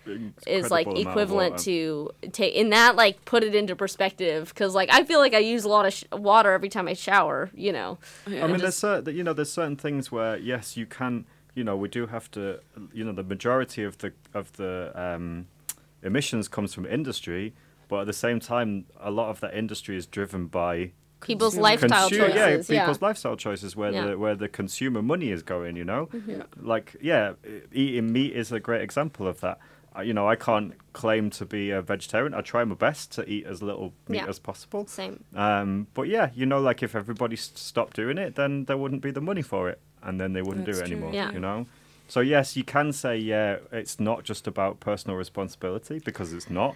[0.45, 5.03] is like equivalent to take in that like put it into perspective because like I
[5.03, 7.49] feel like I use a lot of sh- water every time I shower.
[7.53, 7.97] You know.
[8.27, 11.77] I mean, there's certain, you know, there's certain things where yes, you can, you know,
[11.77, 12.59] we do have to,
[12.93, 15.47] you know, the majority of the of the um,
[16.01, 17.53] emissions comes from industry,
[17.87, 20.91] but at the same time, a lot of that industry is driven by
[21.23, 22.69] People's Consumer- lifestyle consumer, choices.
[22.69, 22.81] yeah, Yeah.
[22.83, 23.99] people's lifestyle choices where Yeah.
[24.01, 24.09] Mm-hmm.
[24.11, 25.75] the where the consumer money is going.
[25.75, 26.09] You know,
[26.61, 29.57] like yeah, e- eating meat is a great example of that.
[29.95, 32.33] Uh, You know, I can't claim to be a vegetarian.
[32.33, 34.27] I try my best to eat as little meat Yeah.
[34.27, 34.85] as possible.
[34.87, 35.23] Same.
[35.35, 39.01] Um, but yeah, you know, like if everybody s- stopped doing it, then there wouldn't
[39.03, 40.85] be the money for it, and then they wouldn't do it true.
[40.85, 41.13] anymore.
[41.13, 41.31] Yeah.
[41.31, 41.65] You know.
[42.07, 46.75] So yes, you can say yeah, it's not just about personal responsibility because it's not,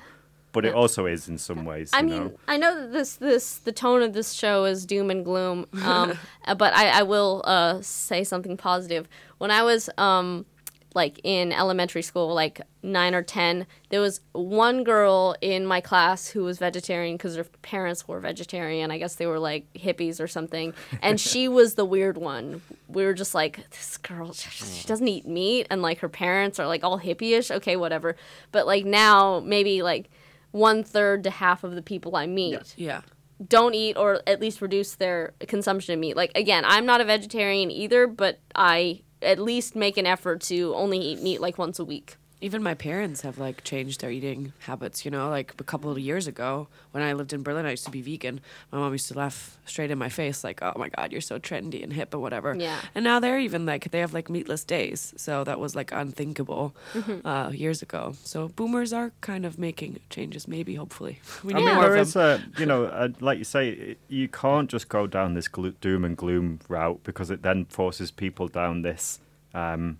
[0.58, 1.92] but it also is in some ways.
[1.94, 2.34] I you mean, know?
[2.48, 6.18] I know that this this the tone of this show is doom and gloom, um,
[6.46, 9.08] uh, but I, I will uh, say something positive.
[9.38, 10.48] When I was um,
[10.96, 16.30] like in elementary school, like nine or ten, there was one girl in my class
[16.30, 18.90] who was vegetarian because her parents were vegetarian.
[18.90, 22.64] I guess they were like hippies or something, and she was the weird one.
[22.88, 26.66] We were just like, this girl, she doesn't eat meat, and like her parents are
[26.66, 27.52] like all hippie-ish.
[27.52, 28.16] Okay, whatever.
[28.52, 30.10] But like now, maybe like
[30.52, 33.02] one third to half of the people I meet Yeah.
[33.46, 36.16] don't eat or at least reduce their consumption of meat.
[36.16, 40.74] Like again, I'm not a vegetarian either, but I at least make an effort to
[40.76, 42.18] only eat meat like once a week.
[42.40, 45.98] Even my parents have like changed their eating habits, you know, like a couple of
[45.98, 48.42] years ago when I lived in Berlin, I used to be vegan.
[48.72, 51.40] My mom used to laugh straight in my face, like, oh my God, you're so
[51.40, 52.56] trendy and hip and whatever.
[52.56, 52.78] Yeah.
[52.94, 55.16] And now they're even like, they have like meatless days.
[55.18, 57.28] So that was like unthinkable Mm-hmm.
[57.28, 58.14] uh, years ago.
[58.24, 61.20] So boomers are kind of making changes, maybe, hopefully.
[61.44, 62.54] We I need mean, more there of is them.
[62.56, 65.74] a, you know, uh, like you say, it, you can't just go down this glo-
[65.82, 69.20] doom and gloom route because it then forces people down this,
[69.56, 69.98] um,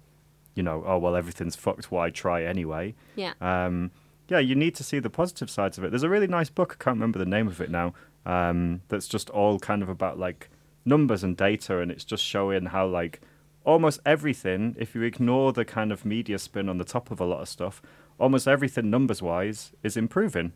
[0.58, 1.92] you know, oh well, everything's fucked.
[1.92, 2.96] Why try anyway?
[3.16, 3.34] Yeah.
[3.40, 3.92] Um,
[4.28, 5.92] yeah, you need to see the positive sides of it.
[5.92, 6.78] There's a really nice book.
[6.80, 7.94] I can't remember the name of it now.
[8.26, 10.50] Um, that's just all kind of about like
[10.84, 13.22] numbers and data, and it's just showing how like
[13.64, 17.26] almost everything, if you ignore the kind of media spin on the top of a
[17.26, 17.82] lot of stuff,
[18.18, 20.54] almost everything numbers wise is improving.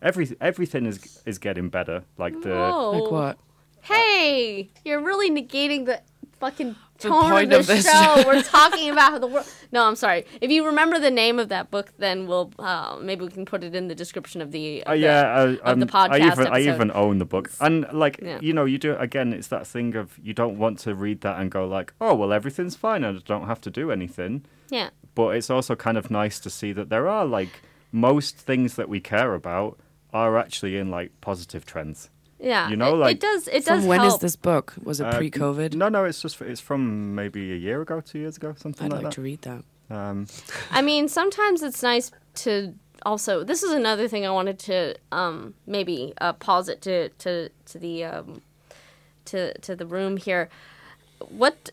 [0.00, 2.04] Every everything is is getting better.
[2.18, 2.90] Like the Whoa.
[2.90, 3.38] Like what?
[3.82, 6.00] Hey, you're really negating the
[6.40, 8.22] fucking The tone point of of this this show.
[8.22, 8.26] show.
[8.26, 9.46] We're talking about the world.
[9.72, 10.24] No, I'm sorry.
[10.40, 13.64] If you remember the name of that book, then we'll uh, maybe we can put
[13.64, 14.84] it in the description of the.
[14.84, 15.22] Uh, of the- yeah,
[15.62, 18.38] I, of the podcast I even I even own the book, and like Yeah.
[18.40, 19.32] you know, you do again.
[19.32, 22.32] It's that thing of you don't want to read that and go like, oh well,
[22.32, 24.44] everything's fine, and I don't have to do anything.
[24.70, 24.90] Yeah.
[25.14, 28.88] But it's also kind of nice to see that there are like most things that
[28.88, 29.78] we care about
[30.12, 32.10] are actually in like positive trends.
[32.44, 32.68] Yeah.
[32.68, 33.48] You know, it, like- it does.
[33.48, 34.20] It does From when is help.
[34.20, 34.74] this book?
[34.82, 35.74] Was it Uh, pre COVID?
[35.74, 38.92] No, no, it's just it's from maybe a year ago, two years ago, something I'd
[38.92, 39.14] like, like that.
[39.14, 39.62] to read that.
[39.90, 40.26] Um,
[40.70, 42.10] I mean, sometimes it's nice
[42.44, 43.44] to also.
[43.44, 47.78] This is another thing I wanted to um, maybe uh, pause it to to to
[47.78, 48.42] the um,
[49.26, 50.48] to to the room here.
[51.28, 51.70] What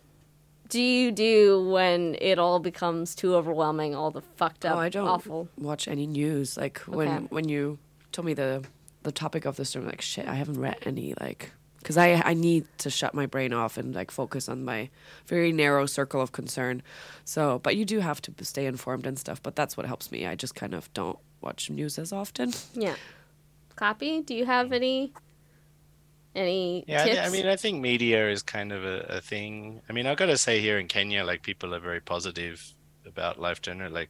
[0.69, 3.93] do you do when it all becomes too overwhelming?
[3.95, 5.47] All the fucked up, oh, I don't awful.
[5.57, 6.57] watch any news.
[6.57, 7.25] Like when Okay.
[7.29, 7.77] when you
[8.11, 8.63] told me the
[9.03, 12.33] the topic of this, I'm like, shit, I haven't read any like because I I
[12.35, 14.89] need to shut my brain off and like focus on my
[15.25, 16.83] very narrow circle of concern.
[17.25, 19.41] So, but you do have to stay informed and stuff.
[19.41, 20.25] But that's what helps me.
[20.27, 22.53] I just kind of don't watch news as often.
[22.73, 22.95] Yeah.
[23.75, 24.23] Klappy.
[24.25, 25.11] Do you have any
[26.35, 27.15] any Yeah, I, tips?
[27.15, 29.81] thi- I mean, I think media is kind of a, a thing.
[29.89, 32.73] I mean, I've got to say here in Kenya, like people are very positive
[33.05, 33.91] about life generally.
[33.93, 34.09] Like,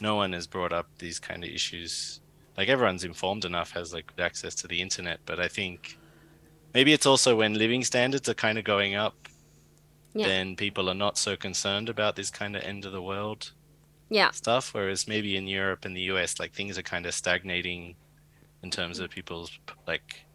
[0.00, 2.19] no one has brought up these kind of issues.
[2.56, 5.20] Like everyone's informed enough, has like access to the internet.
[5.26, 5.98] But I think
[6.74, 9.14] maybe it's also when living standards are kind of going up,
[10.14, 10.26] Yeah.
[10.26, 13.52] then people are not so concerned about this kind of end of the world
[14.10, 14.30] yeah.
[14.32, 14.74] stuff.
[14.74, 17.94] Whereas maybe in Europe and the US, like things are kind of stagnating
[18.62, 19.50] in terms of people's
[19.86, 20.26] like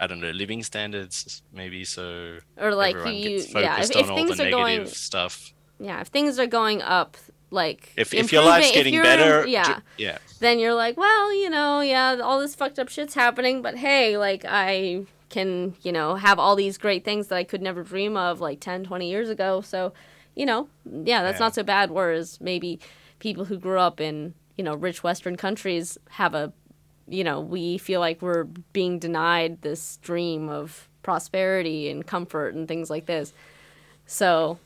[0.00, 1.84] I don't know living standards maybe.
[1.84, 3.80] So Or like you, yeah.
[3.82, 5.52] If, if things the are negative going, stuff.
[5.78, 7.16] yeah, if things are going up,
[7.52, 9.80] like If if your life's getting better, yeah.
[9.98, 13.76] yeah, then you're like, well, you know, yeah, all this fucked up shit's happening, but
[13.76, 17.82] hey, like I can, you know, have all these great things that I could never
[17.82, 19.60] dream of like 10, 20 years ago.
[19.62, 19.92] So,
[20.34, 21.46] you know, yeah, that's Yeah.
[21.46, 21.90] not so bad.
[21.90, 22.80] Whereas maybe
[23.18, 26.52] people who grew up in, you know, rich Western countries have a,
[27.08, 32.68] you know, we feel like we're being denied this dream of prosperity and comfort and
[32.68, 33.32] things like this.
[34.06, 34.58] So,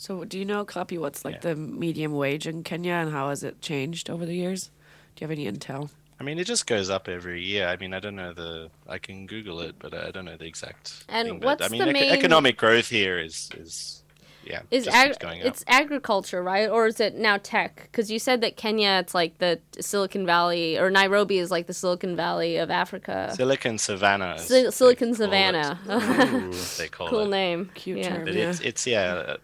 [0.00, 1.40] So, do you know, Klappy, what's like Yeah.
[1.50, 4.70] the medium wage in Kenya and how has it changed over the years?
[5.14, 5.90] Do you have any intel?
[6.18, 7.68] I mean, it just goes up every year.
[7.68, 8.70] I mean, I don't know the.
[8.88, 11.04] I can Google it, but I don't know the exact.
[11.06, 14.02] And thing, but, what's I mean, the eco- main- economic growth here is is
[14.42, 14.62] yeah.
[14.70, 15.46] Is just ag- keeps going up.
[15.48, 16.70] it's agriculture, right?
[16.70, 17.88] Or is it now tech?
[17.92, 21.74] Because you said that Kenya, it's like the Silicon Valley, or Nairobi is like the
[21.74, 23.34] Silicon Valley of Africa.
[23.36, 24.36] Silicon Savannah.
[24.38, 25.28] as Sil- they Silicon call it.
[25.28, 26.50] Savannah.
[26.78, 27.28] They call cool it.
[27.28, 27.70] name.
[27.74, 28.08] Cute yeah.
[28.16, 28.24] term.
[28.24, 28.48] But Yeah.
[28.50, 29.36] it's it's yeah.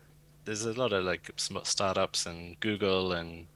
[0.46, 1.30] There's a lot of like
[1.64, 3.46] startups and Google and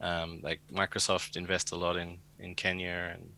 [0.00, 3.30] um, like Microsoft invest a lot in in Kenya and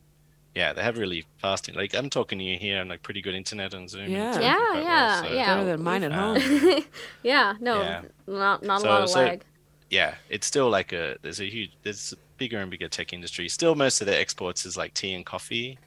[0.54, 1.68] yeah, they have really fast.
[1.68, 4.02] in- Like I'm talking to you here on like pretty good internet on Zoom.
[4.02, 4.40] and Yeah.
[4.40, 5.54] Yeah, well, yeah, so- yeah.
[5.54, 6.84] Better than mine at Um, home.
[7.22, 8.02] yeah, no, Yeah.
[8.26, 9.44] not not So- a lot of so- lag.
[9.90, 13.48] yeah, it's still like a there's a huge there's a bigger and bigger tech industry.
[13.48, 15.78] Still, most of their exports is like tea and coffee.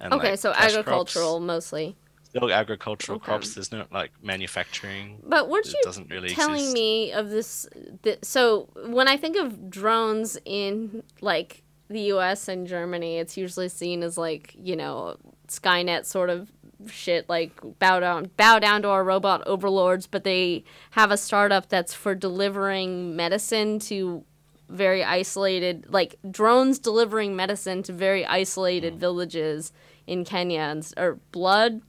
[0.00, 0.76] And Okay, like so cash crops.
[0.76, 1.96] agricultural mostly.
[2.36, 3.24] Still agricultural Okay.
[3.26, 3.54] crops.
[3.54, 5.20] There's no like manufacturing.
[5.24, 6.74] But weren't It you doesn't really telling exist.
[6.74, 7.66] me of this?
[8.02, 12.48] Th- so when I think of drones in like the U.S.
[12.48, 15.16] and Germany, it's usually seen as like you know
[15.48, 16.50] Skynet sort of
[16.90, 20.06] shit, like bow down, bow down to our robot overlords.
[20.08, 24.24] But they have a startup that's for delivering medicine to
[24.68, 28.28] very isolated, like drones delivering medicine to very Mm.
[28.30, 29.72] isolated villages
[30.06, 31.80] in Kenya and or blood.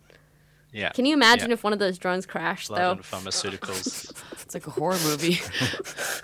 [0.75, 0.89] Yeah.
[0.89, 1.53] Can you imagine Yeah.
[1.53, 2.91] if one of those drones crashed Blood though?
[2.91, 4.11] and pharmaceuticals.
[4.45, 5.39] It's like a horror movie.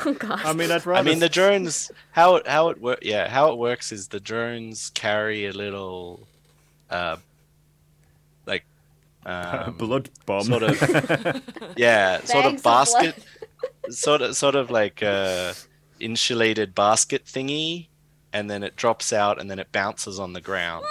[0.04, 0.42] Oh god.
[0.44, 1.00] I mean, I'd rather.
[1.00, 1.92] I mean, the drones.
[2.12, 3.00] How it how it work?
[3.04, 6.28] Yeah, how it works is the drones carry a little,
[6.90, 7.18] uh,
[8.48, 8.66] like,
[9.28, 10.42] um, blood bomb.
[10.44, 10.76] sort of
[11.78, 13.24] yeah, sort Bags of of basket,
[13.90, 15.54] sort of sort of like a
[16.00, 17.86] insulated basket thingy,
[18.34, 20.84] and then it drops out, and then it bounces on the ground.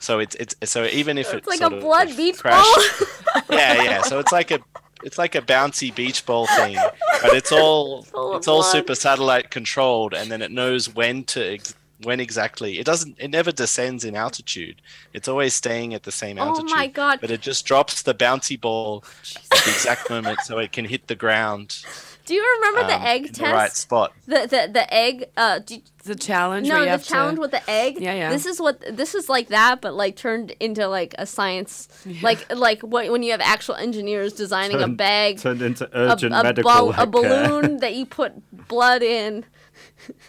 [0.00, 3.42] So it's it's so even if It's it like a blood beach crashed- ball.
[3.50, 4.02] yeah, yeah.
[4.02, 4.58] So it's like a
[5.04, 6.76] it's like a bouncy beach ball thing,
[7.22, 8.72] but it's all Full it's all blood.
[8.72, 12.78] super satellite controlled, and then it knows when to ex- when exactly.
[12.78, 13.16] It doesn't.
[13.18, 14.80] It never descends in altitude.
[15.12, 16.70] It's always staying at the same Oh altitude.
[16.70, 17.20] my god.
[17.20, 19.04] But it just drops the bouncy ball
[19.52, 21.84] at the exact moment so it can hit the ground
[22.30, 23.38] Do you remember the um, egg in test?
[23.40, 24.12] the right spot.
[24.26, 25.24] The the the egg.
[25.36, 27.40] Uh, do you- the challenge no, the challenge to.
[27.42, 27.98] with the egg.
[28.00, 28.30] Yeah, yeah.
[28.30, 31.88] This is what this is like that, but like turned into like a science,
[32.22, 36.32] like like what when you have actual engineers designing a bag, Turned into a, urgent
[36.32, 37.06] a, medical ball- a care.
[37.06, 38.32] balloon that you put
[38.68, 39.44] blood in.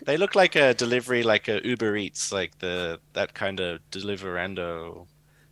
[0.05, 5.05] They look like a delivery, like a Uber Eats, like the that kind of deliverando.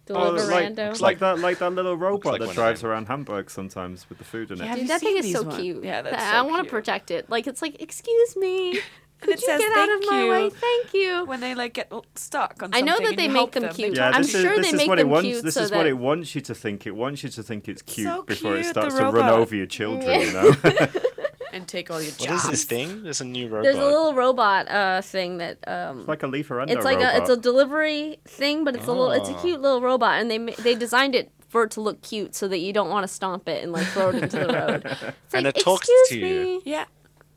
[0.10, 4.08] Oh, it's like, like that, like that little robot like that drives around Hamburg sometimes
[4.10, 4.63] with the food in it.
[4.63, 4.65] Yeah.
[4.67, 5.56] Have Dude, you that thing is so ones?
[5.58, 5.84] cute.
[5.84, 7.30] Yeah, that's I so want to protect it.
[7.30, 8.80] Like it's like, excuse me,
[9.22, 10.30] could It you says get out of my you.
[10.32, 10.50] way?
[10.50, 11.26] Thank you.
[11.26, 13.95] when they like get stuck on I know that they make help them cute.
[13.95, 15.28] Yeah, I'm this sure is, they this make is what it them wants.
[15.28, 16.88] cute This so is what it wants you to think.
[16.88, 19.30] It wants you to think it's cute So before it cute, the starts to run
[19.30, 20.22] over your children.
[20.22, 20.54] You know.
[21.54, 22.44] and take all your jobs.
[22.46, 23.04] is this thing?
[23.04, 23.64] There's a new robot.
[23.64, 27.16] There's a little robot uh thing that um like a leaf or it's like robot.
[27.16, 29.42] a it's a delivery thing, but it's a little it's a Oh.
[29.42, 32.60] cute little robot, and they they designed it for it to look cute so that
[32.60, 34.82] you don't want to stomp it and like throw it into the road.
[34.86, 36.44] It's And like, it talks excuse to you.
[36.46, 36.86] me, Yeah.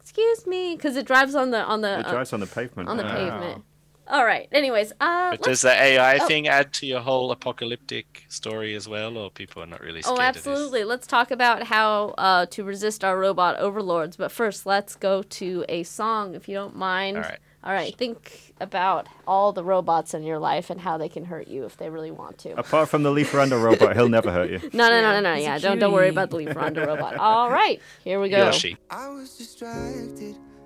[0.01, 2.89] excuse me, because it drives on the on the it uh, drives on the pavement.
[2.89, 3.15] on the yeah.
[3.15, 3.65] pavement.
[4.09, 4.49] All right.
[4.53, 6.27] Anyways, uh, But does the AI oh.
[6.27, 10.19] thing add to your whole apocalyptic story as well, or people are not really scared
[10.19, 10.47] Oh, of this?
[10.47, 10.85] absolutely.
[10.85, 14.17] Let's talk about how uh, to resist our robot overlords.
[14.17, 17.19] But first, let's go to a song, if you don't mind.
[17.19, 17.39] All right.
[17.65, 17.95] All right.
[17.97, 21.77] Think about all the robots in your life and how they can hurt you if
[21.77, 22.59] they really want to.
[22.59, 24.59] Apart from the Lieferando robot, he'll never hurt you.
[24.73, 25.35] No, no, no, Yeah, no, no.
[25.35, 27.17] Yeah, don't don't worry about the Lieferando robot.
[27.19, 28.47] All right, here we go.
[28.47, 28.77] Yoshi.
[28.91, 30.37] I was distracted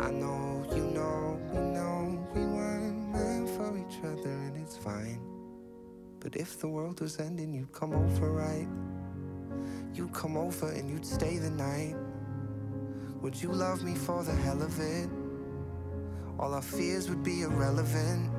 [0.00, 5.20] I know you know we know we weren't meant for each other and it's fine.
[6.20, 8.68] But if the world was ending, you'd come over, right?
[9.92, 11.96] You'd come over and you'd stay the night.
[13.20, 15.08] Would you love me for the hell of it?
[16.38, 18.30] All our fears would be irrelevant.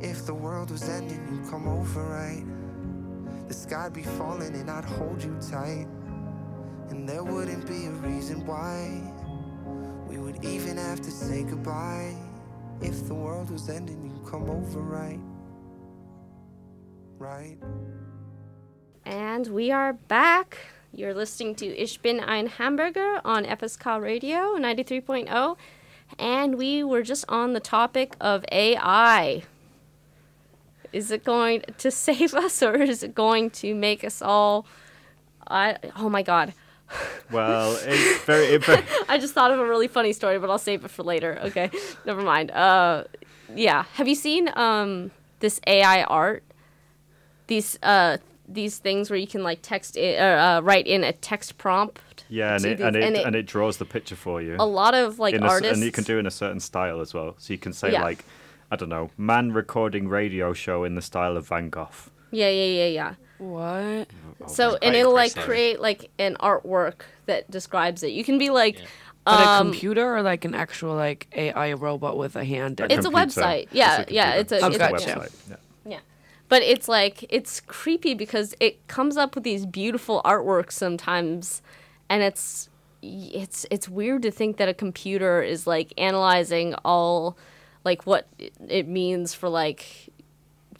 [0.00, 2.44] If the world was ending, you'd come over, right?
[3.48, 5.86] The sky'd be falling and I'd hold you tight.
[6.90, 9.13] And there wouldn't be a reason why.
[10.14, 12.14] We would even have to say goodbye.
[12.80, 15.18] If the world was ending, you'd come over, right?
[17.18, 17.58] Right?
[19.04, 20.58] And we are back.
[20.92, 25.56] You're listening to Ich bin ein Hamburger on FSK Radio 93.0.
[26.16, 29.42] And we were just on the topic of AI.
[30.92, 34.64] Is it going to save us or is it going to make us all
[35.48, 36.54] I oh my god.
[37.30, 40.58] Well, it's very, it very I just thought of a really funny story, but I'll
[40.58, 41.38] save it for later.
[41.44, 41.70] Okay.
[42.06, 42.50] Never mind.
[42.50, 43.04] Uh
[43.54, 43.84] yeah.
[43.94, 45.10] Have you seen um
[45.40, 46.44] this AI art?
[47.46, 51.12] These uh these things where you can like text it, or uh, write in a
[51.12, 52.24] text prompt.
[52.28, 54.56] yeah, and it, these- and it and and it- it draws the picture for you.
[54.58, 56.60] A lot of like in a s- artists and you can do in a certain
[56.60, 57.34] style as well.
[57.38, 58.02] So you can say Yeah.
[58.02, 58.22] like,
[58.70, 61.88] I don't know, man recording radio show in the style of Van Gogh.
[62.30, 63.14] Yeah, yeah, yeah, yeah.
[63.38, 64.08] What?
[64.48, 68.08] So and it'll like create like an artwork that describes it.
[68.12, 68.84] You can be like Yeah.
[69.26, 72.78] But a um, computer or like an actual like AI robot with a hand?
[72.80, 73.68] and- It's a website.
[73.72, 75.32] Yeah, yeah, it's a- just it's a a- website.
[75.48, 75.56] Yeah.
[75.86, 75.98] Yeah.
[76.50, 81.62] But it's like it's creepy because it comes up with these beautiful artworks sometimes
[82.10, 82.68] and it's
[83.02, 87.36] it's it's weird to think that a computer is like analyzing all
[87.82, 90.10] like what it- it means for like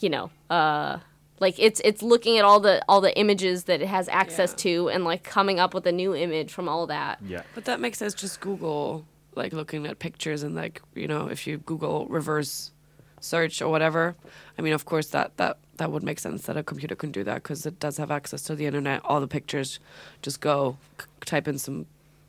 [0.01, 0.99] you know, uh
[1.41, 4.57] like it's it's looking at all the all the images that it has access Yeah.
[4.65, 7.19] to and like coming up with a new image from all that.
[7.27, 7.43] Yeah.
[7.55, 8.15] But that makes sense.
[8.15, 9.05] Just Google,
[9.35, 12.71] like looking at pictures and like you know, if you Google reverse
[13.21, 14.15] search or whatever.
[14.59, 17.25] I mean, of course that that that would make sense that a computer can do
[17.25, 19.01] that because it does have access to the internet.
[19.05, 19.81] All the pictures,
[20.23, 21.87] just go c- type in some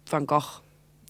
[0.07, 0.61] Van Gogh,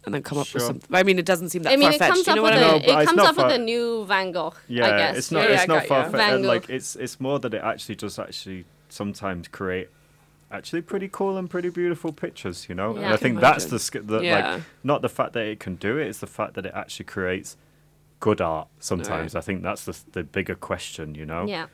[0.05, 0.59] and then come up Sure.
[0.59, 0.95] with something.
[0.95, 2.53] I mean, it doesn't seem that I mean, far it comes You up know with
[2.53, 2.83] what I a No, mean?
[3.01, 4.53] it comes not up with a new Van Gogh.
[4.67, 5.17] Yeah, I guess.
[5.17, 6.33] it's not Yeah, yeah, it's I not far fetched.
[6.33, 9.89] And like it's it's more that it actually does actually sometimes create
[10.51, 12.91] actually pretty cool and pretty beautiful pictures, you know.
[12.93, 12.97] Yeah.
[12.97, 14.53] and I I can think that's the, sk- the Yeah.
[14.55, 17.05] like not the fact that it can do it, it's the fact that it actually
[17.05, 17.57] creates
[18.19, 18.67] good art.
[18.79, 19.41] Sometimes Right.
[19.41, 21.45] I think that's the the bigger question, you know.
[21.47, 21.65] Yeah.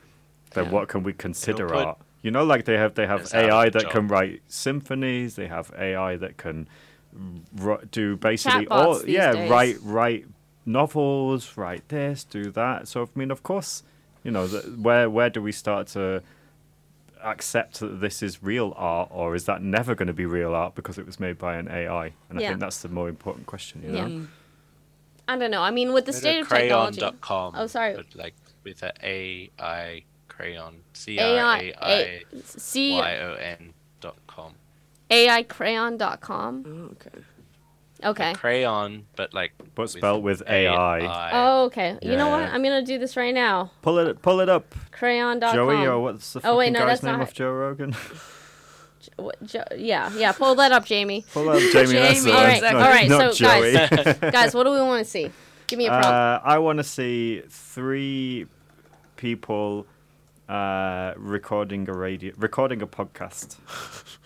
[0.54, 0.70] Then Yeah.
[0.70, 1.98] what can we consider put- art?
[2.22, 5.34] You know, like they have they have It's AI the that can write symphonies.
[5.34, 6.66] They have AI that can r-
[7.90, 9.50] do basically Chatbots all these yeah days.
[9.50, 10.26] write write
[10.64, 12.88] novels, write this, do that.
[12.88, 13.82] So I mean, of course,
[14.22, 16.22] you know, th- where where do we start to
[17.22, 20.74] accept that this is real art, or is that never going to be real art
[20.74, 22.12] because it was made by an AI?
[22.30, 23.82] And I think that's the more important question.
[23.84, 24.26] You Yeah.
[25.28, 25.62] I don't know.
[25.62, 27.00] I mean, with the state of technology.
[27.00, 27.54] craiyon.com.
[27.56, 27.94] Oh, sorry.
[27.94, 28.34] But like
[28.64, 30.80] with a A I crayon.
[30.94, 34.54] C AI, R A I A- C Y O N dot com.
[35.12, 36.64] AIcrayon.com.
[36.66, 37.24] Oh, okay.
[38.04, 38.32] Okay.
[38.34, 41.30] Crayon, but like But spelled with AI.
[41.32, 41.98] Oh, okay.
[42.02, 42.40] You know what?
[42.40, 42.52] Yeah.
[42.52, 43.70] I'm gonna do this right now.
[43.82, 45.54] Pull it pull it up, Craiyon.com.
[45.54, 47.94] Joey, or what's the fucking Oh, wait, no, guy's that's name not- of Joe Rogan?
[49.16, 50.30] What, jo- yeah, yeah.
[50.30, 51.24] Pull that up, Jamie.
[51.32, 51.72] Pull up Jamie.
[51.72, 53.08] that's Jamie, the All one, right, not- all right.
[53.08, 53.88] not So, guys,
[54.20, 54.30] Joey.
[54.30, 55.28] guys, what do we want to see?
[55.66, 56.06] Give me a prompt.
[56.06, 58.46] Uh, I want to see three
[59.16, 59.86] people
[60.48, 63.56] uh, recording a radio, recording a podcast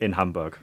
[0.00, 0.58] in Hamburg.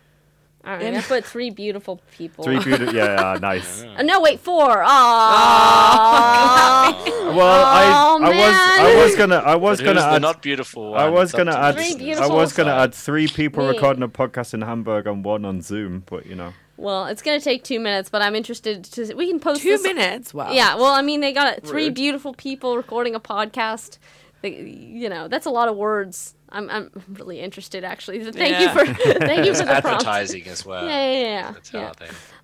[0.65, 2.43] All right, I put three beautiful people.
[2.43, 3.83] Three beautiful, yeah, yeah, nice.
[3.83, 4.83] Uh, no, wait, four.
[4.83, 4.87] Aww.
[7.27, 10.41] Well, I, Oh, I was, I was gonna, I was But gonna who's add, not
[10.41, 12.13] beautiful I was gonna add, Three.
[12.13, 13.69] I was gonna add three people Me.
[13.73, 17.41] recording a podcast in Hamburg and one on Zoom, but you know, well, it's gonna
[17.41, 19.13] take two minutes, but I'm interested to.
[19.13, 19.83] We can post Two this.
[19.83, 20.33] minutes.
[20.33, 20.51] Wow.
[20.51, 21.95] Yeah, well, I mean, they got three Rude.
[21.95, 23.97] beautiful people recording a podcast.
[24.41, 26.33] They, you know, that's a lot of words.
[26.49, 28.23] I'm, I'm really interested, actually.
[28.31, 28.61] Thank Yeah.
[28.61, 29.85] you for, thank you for the prompt.
[30.05, 30.85] advertising as well.
[30.85, 31.51] Yeah, yeah, yeah.
[31.51, 31.91] That's yeah.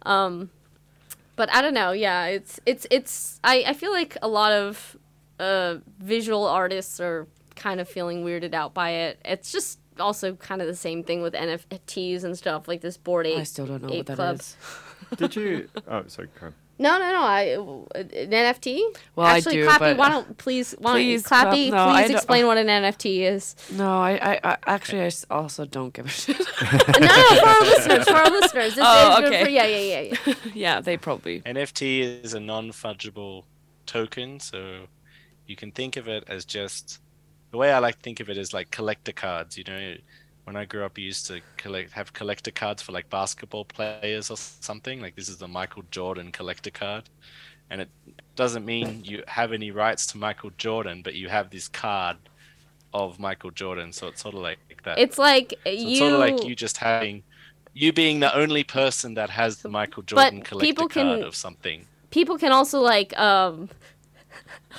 [0.06, 0.50] Um,
[1.36, 1.92] but I don't know.
[1.92, 3.40] Yeah, it's it's it's.
[3.44, 4.98] I I feel like a lot of
[5.40, 9.20] uh visual artists are kind of feeling weirded out by it.
[9.26, 13.26] It's just also kind of the same thing with NFTs and stuff like this Bored
[13.28, 13.40] Ape.
[13.40, 14.40] I still don't know what that club.
[14.42, 14.58] is.
[15.18, 15.70] did you?
[15.88, 16.54] Oh, sorry, Karen.
[16.80, 17.22] No, no, no.
[17.22, 18.82] I uh, an NFT.
[19.16, 21.88] Well, I Actually, do, Klappy, but- why don't please, why Please, don't you, Klappy, Clap-
[21.88, 23.56] no, please don't- explain what an NFT is.
[23.72, 26.40] No, I, I, I actually, I s- also don't give a shit.
[26.62, 28.76] no, no, for our listeners, for our listeners.
[28.76, 29.44] This Oh, is okay.
[29.44, 30.34] for- yeah, yeah, yeah, yeah.
[30.56, 31.42] yeah, they probably.
[31.42, 33.44] NFT is a non-fungible
[33.86, 34.88] token, so
[35.46, 37.00] you can think of it as just
[37.52, 39.58] the way I like to think of it is like collector cards.
[39.60, 39.94] You know,
[40.46, 44.30] when I grew up, I used to collect have collector cards for like basketball players
[44.30, 45.02] or something.
[45.02, 47.04] Like this is the Michael Jordan collector card,
[47.70, 47.90] and it
[48.36, 52.18] doesn't mean you have any rights to Michael Jordan, but you have this card
[52.94, 53.92] of Michael Jordan.
[53.94, 55.00] So it's sort of like that.
[55.00, 55.90] It's like So you.
[55.90, 57.24] it's sort of like you just having
[57.74, 61.36] you being the only person that has the Michael Jordan collector people can- card of
[61.36, 61.86] something.
[62.12, 63.70] people can also like um.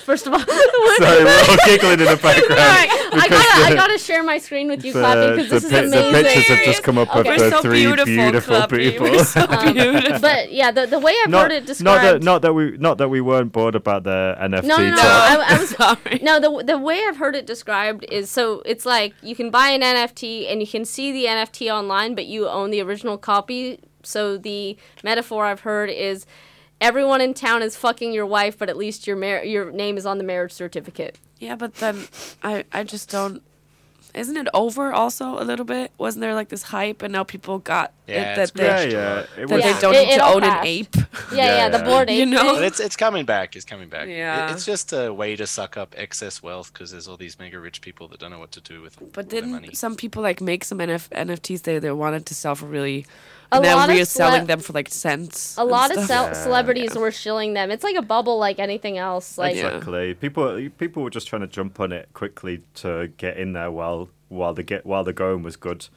[0.05, 0.41] First of all,
[0.99, 2.61] Sorry, we're all giggling in the background.
[2.61, 5.93] I gotta, I gotta share my screen with you, the, Klappy, because the, this is
[5.93, 6.13] amazing.
[6.13, 7.21] the pictures have just come up Okay.
[7.21, 8.91] of We're the so three beautiful, beautiful Klappy.
[8.91, 9.11] people.
[9.11, 10.19] We're so um, beautiful.
[10.19, 12.05] But yeah, the the way I've not, heard it not described.
[12.05, 14.97] that not that we not that we weren't bored about the NFT no, no, no.
[14.97, 15.05] talk.
[15.07, 16.19] I, I was Sorry.
[16.23, 16.41] no.
[16.41, 19.81] The the way I've heard it described is so it's like you can buy an
[19.83, 23.79] NFT and you can see the NFT online, but you own the original copy.
[24.03, 26.27] So the metaphor I've heard is
[26.81, 30.07] everyone in town is fucking your wife, but at least your mar- your name is
[30.07, 31.19] on the marriage certificate.
[31.39, 32.07] Yeah, but then
[32.43, 33.43] I I just don't.
[34.15, 35.91] Isn't it over also a little bit?
[35.99, 39.19] Wasn't there like this hype and now people got Yeah, it that they, Yeah, yeah.
[39.43, 39.73] It that was, Yeah.
[39.73, 40.95] they don't It- need to all own an ape?
[40.95, 41.03] Yeah,
[41.33, 41.85] yeah, Yeah, the yeah.
[41.85, 42.55] board You know?
[42.55, 43.57] But it's it's coming back.
[43.57, 44.07] It's coming back.
[44.07, 44.53] It- Yeah.
[44.53, 47.81] it's just a way to suck up excess wealth because there's all these mega rich
[47.81, 49.75] people that don't know what to do with But all their didn't money.
[49.75, 53.07] some people like make some NF- NFTs they they wanted to sell for really,
[53.55, 55.57] A and now lot of reselling cele- them for like cents.
[55.57, 56.35] A lot of stuff.
[56.35, 57.71] cel- celebrities were shilling them.
[57.71, 59.39] It's like a bubble, like anything else.
[59.39, 59.67] Like Yeah.
[59.69, 60.15] exactly.
[60.15, 64.09] People people were just trying to jump on it quickly to get in there while
[64.29, 65.89] while the get while the going was good.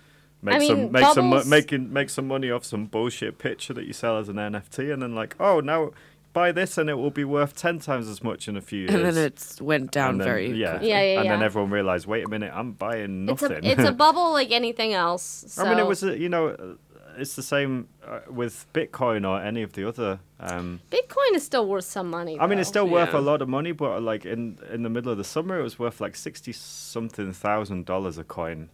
[0.41, 3.37] Make I mean, some make some mo- bubbles- making make some money off some bullshit
[3.39, 5.91] picture that you sell as an NFT, and then like, oh, now
[6.33, 8.93] buy this and it will be worth ten times as much in a few years.
[8.93, 10.51] and then it went down then- very.
[10.51, 10.89] yeah, quickly.
[10.89, 13.53] Yeah, yeah, and then everyone realized, wait a minute, I'm buying nothing.
[13.53, 13.65] it's nothing.
[13.65, 15.45] a it's a bubble like anything else.
[15.47, 15.63] So.
[15.65, 16.77] I mean, it was a, you know,
[17.17, 20.19] it's the same uh, with Bitcoin or any of the other.
[20.39, 22.39] Um, Bitcoin is still worth some money.
[22.39, 22.81] I mean, it's though.
[22.85, 23.19] still worth Yeah.
[23.19, 25.77] a lot of money, but like in in the middle of the summer, it was
[25.79, 28.69] worth like sixty something thousand dollars a coin.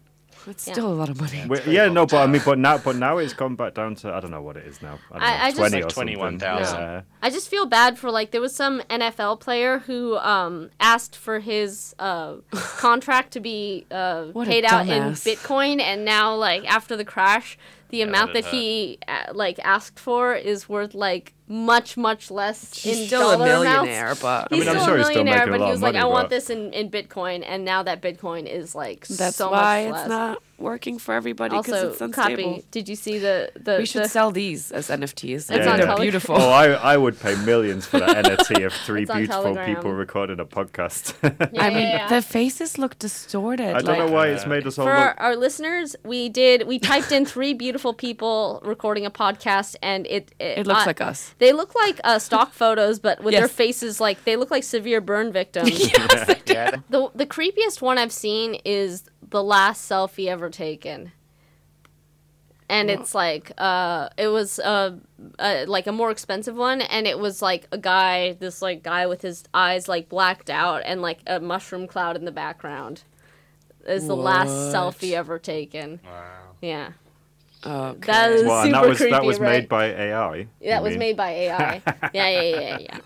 [0.45, 0.73] It's Yeah.
[0.73, 1.37] still a lot of money.
[1.43, 3.95] Wi- very yeah, no, but I mean, but now, but now it's gone back down
[3.95, 4.99] to I don't know what it is now.
[5.09, 6.79] I, don't I- know, I just- Like 21,000.
[6.79, 7.01] Yeah.
[7.21, 11.39] I just feel bad for like there was some NFL player who um, asked for
[11.39, 15.13] his uh, contract to be uh, paid out in.
[15.13, 17.57] Bitcoin, and now like after the crash,
[17.93, 22.73] the amount that did he uh, like asked for is worth like much much less
[22.81, 24.21] He's in still a dollar millionaire, amounts.
[24.21, 25.71] but He's mean, I'm still sure a he's still millionaire, making a but lot he
[25.71, 28.73] was like, money, "I want but- this in, in Bitcoin," and now that Bitcoin is
[28.75, 30.09] like that's so why much it's less.
[30.09, 32.43] not working for everybody because also, it's unstable.
[32.56, 32.66] copy.
[32.72, 33.78] Did you see the the?
[33.80, 35.34] We should the- sell these as NFTs.
[35.36, 36.01] It's I think on they're Telegram.
[36.01, 36.36] beautiful.
[36.36, 39.76] Oh, I I would pay millions for that NFT of three beautiful Telegram.
[39.76, 41.14] people recording a podcast.
[41.54, 42.08] Yeah, I mean, yeah.
[42.08, 43.76] the faces look distorted.
[43.76, 44.99] I don't know like- why it's made us all For look.
[44.99, 50.06] our, our listeners, we did we typed in three beautiful people recording a podcast, and
[50.08, 51.34] it it, It looks uh, like us.
[51.39, 55.01] They look like uh, stock photos, but with their faces like they look like severe
[55.01, 55.70] burn victims.
[55.72, 61.11] yes, yeah, the the creepiest one I've seen is the last selfie ever taken.
[62.69, 64.95] And it's like uh it was uh,
[65.38, 69.05] uh like a more expensive one and it was like a guy this like guy
[69.05, 73.03] with his eyes like blacked out and like a mushroom cloud in the background.
[73.86, 75.99] Is the last selfie ever taken.
[76.05, 76.32] wow.
[76.61, 76.91] Yeah.
[77.65, 77.99] Okay.
[78.07, 79.49] That is Well, super and that was creepy, that was right?
[79.59, 80.47] made by AI.
[80.65, 80.99] that was mean?
[80.99, 81.82] made by AI.
[82.13, 82.97] yeah, yeah, yeah, yeah.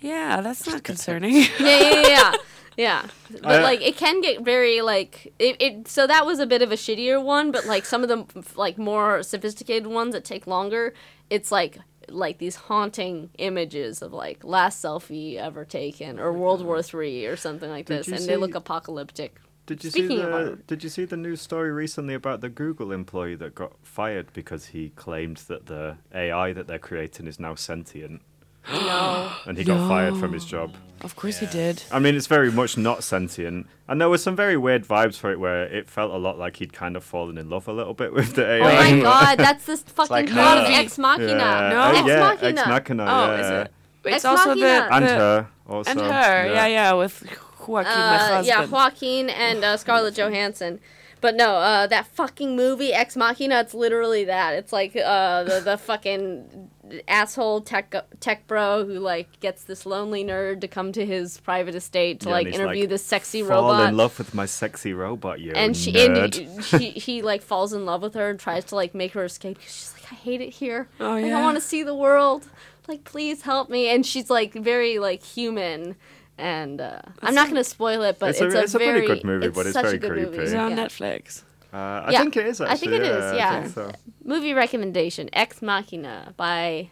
[0.00, 1.34] yeah, that's not concerning.
[1.36, 2.32] yeah, yeah, yeah,
[2.76, 3.06] yeah.
[3.30, 5.88] But I- like it can get very like it, it.
[5.88, 8.78] So that was a bit of a shittier one, but like some of the like
[8.78, 10.94] more sophisticated ones that take longer,
[11.30, 16.64] it's like like these haunting images of like last selfie ever taken or oh World
[16.64, 19.40] War Three or something like this, and they look apocalyptic.
[19.66, 20.58] Did you Speaking see the.
[20.68, 24.66] Did you see the news story recently about the Google employee that got fired because
[24.66, 28.22] he claimed that the AI that they're creating is now sentient,
[28.72, 30.74] No, and he got fired from his job.
[31.02, 31.82] of course he did.
[31.92, 35.30] I mean, it's very much not sentient, and there was some very weird vibes for
[35.30, 37.94] it where it felt a lot like he'd kind of fallen in love a little
[37.94, 38.60] bit with the AI.
[38.60, 40.72] oh my god, that's this fucking like plot of her.
[40.80, 41.28] Ex Machina.
[41.32, 41.80] Yeah, No.
[41.80, 42.60] uh, Ex yeah, Machina.
[42.60, 43.02] Ex Machina.
[43.04, 43.40] Oh, yeah.
[43.40, 43.72] is it?
[44.04, 44.88] It's Ex also the, Machina.
[44.92, 45.90] And the- her also.
[45.90, 46.46] and her.
[46.54, 47.22] Yeah, yeah, with
[47.66, 48.46] Joaquin, my Uh, husband.
[48.46, 50.80] yeah, Joaquin and uh, Scarlett Johansson.
[51.20, 53.60] But no, uh, that fucking movie Ex Machina.
[53.60, 54.54] It's literally that.
[54.54, 56.70] It's like uh, the the fucking
[57.08, 61.74] asshole tech tech bro who like gets this lonely nerd to come to his private
[61.74, 63.88] estate to Yeah, like interview like, this sexy Fall robot.
[63.88, 66.38] in love with my sexy robot, you and she nerd.
[66.38, 69.24] and she he like falls in love with her and tries to like make her
[69.24, 69.58] escape.
[69.60, 70.88] She's like, I hate it here.
[71.00, 71.42] Oh, Like, I yeah.
[71.42, 72.46] want to see the world.
[72.88, 73.88] Like, please help me.
[73.88, 75.96] And she's like very like human.
[76.38, 78.92] And uh, I'm not gonna spoil it, but It's it's, a- a, it's a pretty
[78.92, 80.30] very good movie, it's but it's such very a good creepy.
[80.30, 80.42] movie.
[80.44, 80.86] Is it on Yeah.
[80.86, 81.42] Netflix?
[81.72, 82.60] Uh, I Yeah, think it is.
[82.60, 82.72] Actually.
[82.72, 83.66] I think it is, I yeah.
[83.68, 83.92] so.
[84.24, 86.90] Movie recommendation: Ex Machina by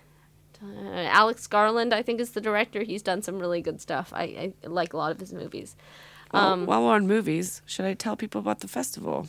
[0.62, 0.66] uh,
[1.20, 1.92] Alex Garland.
[1.94, 2.82] I think is the director.
[2.82, 4.12] He's done some really good stuff.
[4.14, 5.76] I, I like a lot of his movies.
[6.32, 9.28] Well, Um, while we're on movies, should I tell people about the festival?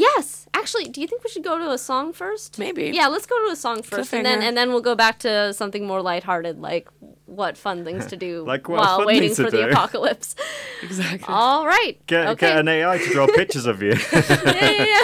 [0.00, 2.58] Yes, actually, do you think we should go to a song first?
[2.58, 2.90] Maybe.
[2.94, 5.52] Yeah, let's go to a song first, and then and then we'll go back to
[5.52, 6.88] something more lighthearted, like
[7.26, 10.34] what fun things to do Like while waiting for the apocalypse.
[10.82, 11.26] Exactly.
[11.28, 11.98] All right.
[12.06, 12.48] Get okay.
[12.48, 13.92] get an AI to draw pictures of you.
[14.12, 15.02] yeah, yeah, yeah.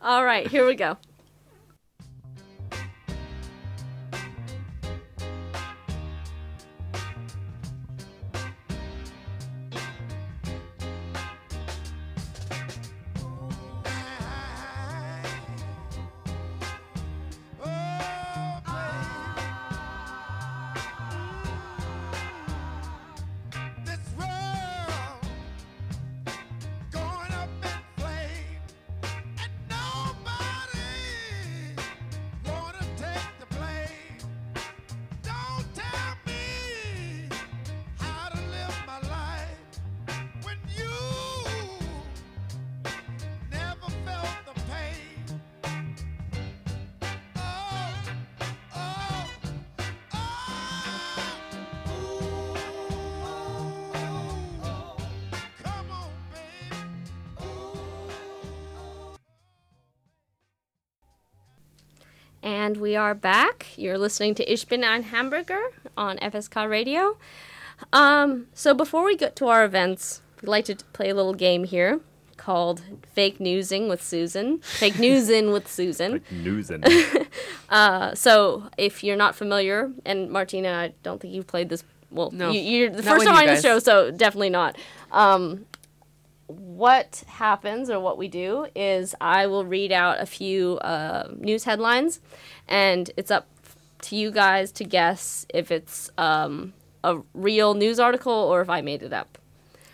[0.00, 0.96] All right, here we go.
[62.42, 63.66] And we are back.
[63.76, 65.60] You're listening to Ich bin ein Hamburger
[65.96, 67.16] on FSK Radio.
[67.92, 71.64] Um, so before we get to our events, we'd like to play a little game
[71.64, 72.00] here
[72.36, 72.82] called
[73.12, 74.58] Fake Newsing with Susan.
[74.60, 76.12] Fake Newsing with Susan.
[76.12, 76.84] Like news and
[77.70, 81.84] Uh, so if you're not familiar, and Martyna, I don't think you've played this.
[82.10, 82.50] Well, No.
[82.50, 84.76] you, you're the first time on the show, so definitely not.
[85.12, 85.64] Um,
[86.52, 91.64] what happens or what we do is I will read out a few uh, news
[91.64, 92.20] headlines,
[92.68, 93.46] and it's up
[94.02, 96.72] to you guys to guess if it's um,
[97.04, 99.38] a real news article or if I made it up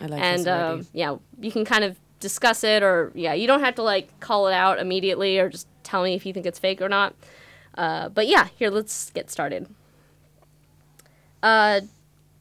[0.01, 0.87] I like and already.
[0.93, 4.47] yeah, you can kind of discuss it, or yeah, you don't have to like call
[4.47, 7.15] it out immediately, or just tell me if you think it's fake or not.
[7.77, 9.67] Uh, but yeah, here let's get started.
[11.41, 11.81] Uh,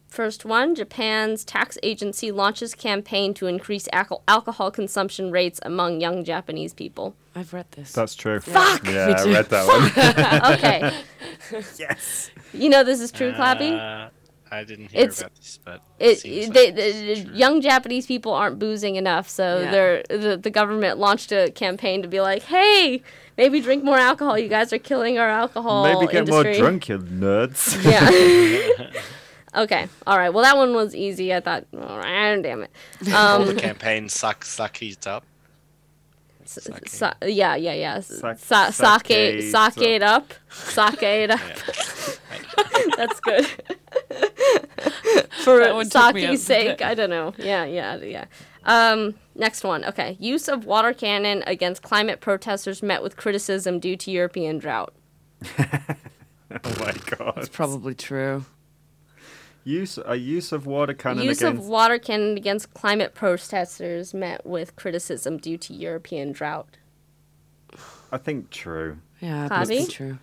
[0.09, 6.25] first one: Japan's tax agency launches campaign to increase alco- alcohol consumption rates among young
[6.25, 7.15] Japanese people.
[7.35, 7.93] I've read this.
[7.93, 8.41] that's true.
[8.41, 8.85] Fuck!
[8.87, 9.33] Yeah, Me I too.
[9.33, 10.53] read that one.
[10.55, 11.03] Okay,
[11.79, 12.31] yes.
[12.53, 13.73] you know this is true, Klappy.
[13.79, 14.09] Uh,
[14.51, 17.35] I didn't hear It's- about this, but it, seems they, like the, it's true.
[17.35, 19.71] young Japanese people aren't boozing enough, so Yeah.
[19.71, 23.03] they're the, the government launched a campaign to be like, "Hey,
[23.37, 24.39] maybe drink more alcohol.
[24.39, 27.77] You guys are killing our alcohol Maybe get more industry." drunk, you nerds.
[27.85, 28.91] Yeah.
[29.55, 29.89] okay.
[30.07, 30.31] All right.
[30.31, 31.35] Well, that one was easy.
[31.35, 31.65] I thought.
[31.77, 32.37] All right.
[32.43, 32.71] Damn it.
[33.13, 33.57] All the Um.
[33.57, 35.25] campaign suck suck it up.
[36.43, 37.55] s- sa- yeah.
[37.57, 37.75] Yeah.
[37.75, 38.01] Yeah.
[38.01, 39.43] Sa- Sa- sake.
[39.43, 39.43] sake
[39.75, 40.33] Sake it up.
[40.51, 41.41] Sake it up.
[42.97, 43.47] That's good.
[45.45, 46.31] For That one took me out.
[46.39, 47.33] sake's sake, I don't know.
[47.39, 48.25] Yeah, yeah, yeah.
[48.65, 49.85] Um, next one.
[49.85, 50.17] Okay.
[50.21, 54.93] Use of water cannon against climate protesters met with criticism due to European drought.
[55.59, 57.35] oh my god.
[57.39, 58.45] It's probably true.
[59.65, 61.63] Use a use of water cannon Use against.
[61.63, 66.79] of water cannon against climate protesters met with criticism due to European drought.
[68.11, 68.99] I think true.
[69.21, 69.91] Yeah, it must be Klappy?
[69.91, 70.19] true.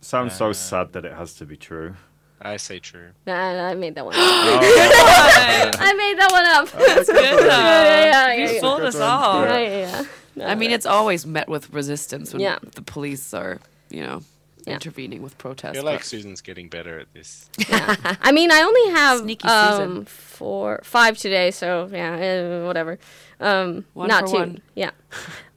[0.00, 1.94] Sounds so Uh, sad that it has to be true.
[2.40, 3.10] I say true.
[3.26, 4.20] Nah, I made that one up.
[4.20, 6.70] Oh, I made that one up.
[6.94, 7.46] That's good though.
[7.46, 8.60] yeah, yeah, yeah, You yeah.
[8.60, 9.44] fooled us all.
[9.44, 10.04] Yeah, yeah,
[10.36, 10.48] yeah.
[10.50, 12.58] I mean, it's always met with resistance when Yeah.
[12.74, 13.60] the police are,
[13.90, 14.22] you know,
[14.66, 14.74] Yeah.
[14.74, 15.70] intervening with protests.
[15.70, 17.48] I feel like Susan's getting better at this.
[17.70, 22.98] I mean, I only have Sneaky um four, five today, so yeah, eh, whatever.
[23.40, 24.38] Um, One not for two.
[24.38, 24.62] one.
[24.74, 24.90] Yeah.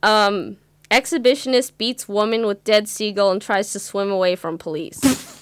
[0.04, 0.58] Um,
[0.92, 5.00] exhibitionist beats woman with dead seagull and tries to swim away from police.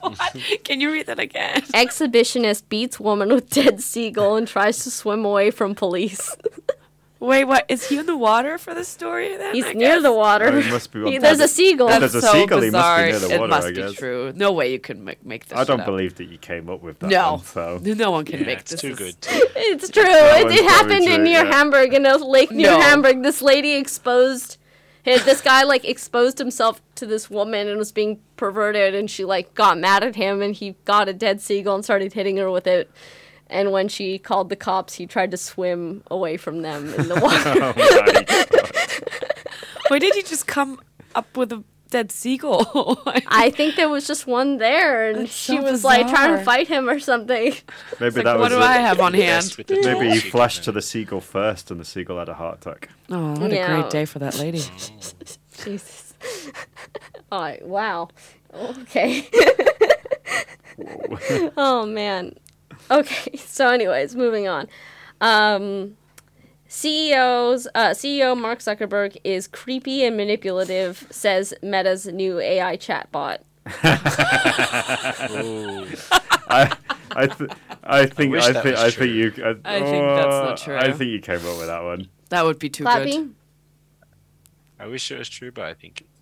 [0.00, 0.36] What?
[0.64, 1.62] Can you read that again?
[1.72, 6.36] Exhibitionist beats woman with dead seagull and tries to swim away from police.
[7.20, 7.64] Wait, what?
[7.70, 9.54] Is he in the water for the story then?
[9.54, 10.02] He's I near guess?
[10.02, 10.46] the water.
[10.48, 11.86] Oh, he must be He- there's a seagull.
[11.88, 13.70] That's That's There's a so seagull, he must be near the water, it must I
[13.70, 13.92] be guess.
[13.94, 14.32] true.
[14.36, 15.86] No way you can make, make this I don't shit up.
[15.86, 17.08] believe that you came up with that.
[17.10, 17.34] No.
[17.36, 17.80] One, so.
[17.82, 18.80] No one can Yeah, make it's this.
[18.82, 19.16] too is- good.
[19.56, 20.02] It's true.
[20.02, 21.52] That It, it happened probably in near yeah.
[21.52, 22.80] Hamburg, in a lake near No.
[22.80, 23.22] Hamburg.
[23.22, 24.58] This lady exposed.
[25.04, 29.24] hey, This guy like exposed himself to this woman and was being perverted, and she
[29.24, 32.50] like got mad at him, and he got a dead seagull and started hitting her
[32.50, 32.90] with it.
[33.54, 37.14] And when she called the cops, he tried to swim away from them in the
[37.22, 37.52] water.
[37.62, 39.84] Oh my God.
[39.88, 40.80] Why did you just come
[41.14, 43.00] up with a dead seagull?
[43.28, 46.42] I think there was just one there, and That's she so was like trying to
[46.44, 47.54] fight him or something.
[48.00, 48.58] Maybe like, that what was do.
[48.60, 49.44] I have on hand?
[49.44, 52.28] Best with the Maybe he chicken flashed to the seagull first, and the seagull had
[52.28, 52.88] a heart attack.
[53.10, 53.70] Oh, what Yeah.
[53.76, 54.62] a great day for that lady.
[55.64, 56.14] Jesus.
[57.30, 57.60] All right.
[57.62, 58.08] Oh, wow.
[58.52, 59.28] Okay.
[61.56, 62.34] oh man.
[62.90, 63.36] Okay.
[63.36, 64.68] So, anyways, moving on.
[65.20, 65.96] Um,
[66.68, 73.38] CEO's uh, CEO Mark Zuckerberg is creepy and manipulative, says Meta's new AI chatbot.
[76.46, 76.76] I,
[77.12, 77.50] I, th-
[77.84, 79.32] I think, wish I, that think, I think you.
[79.42, 80.76] I, I think that's not oh, true.
[80.76, 82.08] I think you came up with that one.
[82.28, 83.34] That would be too Klappy, good.
[84.78, 86.13] I wish it was true, but I think it's not.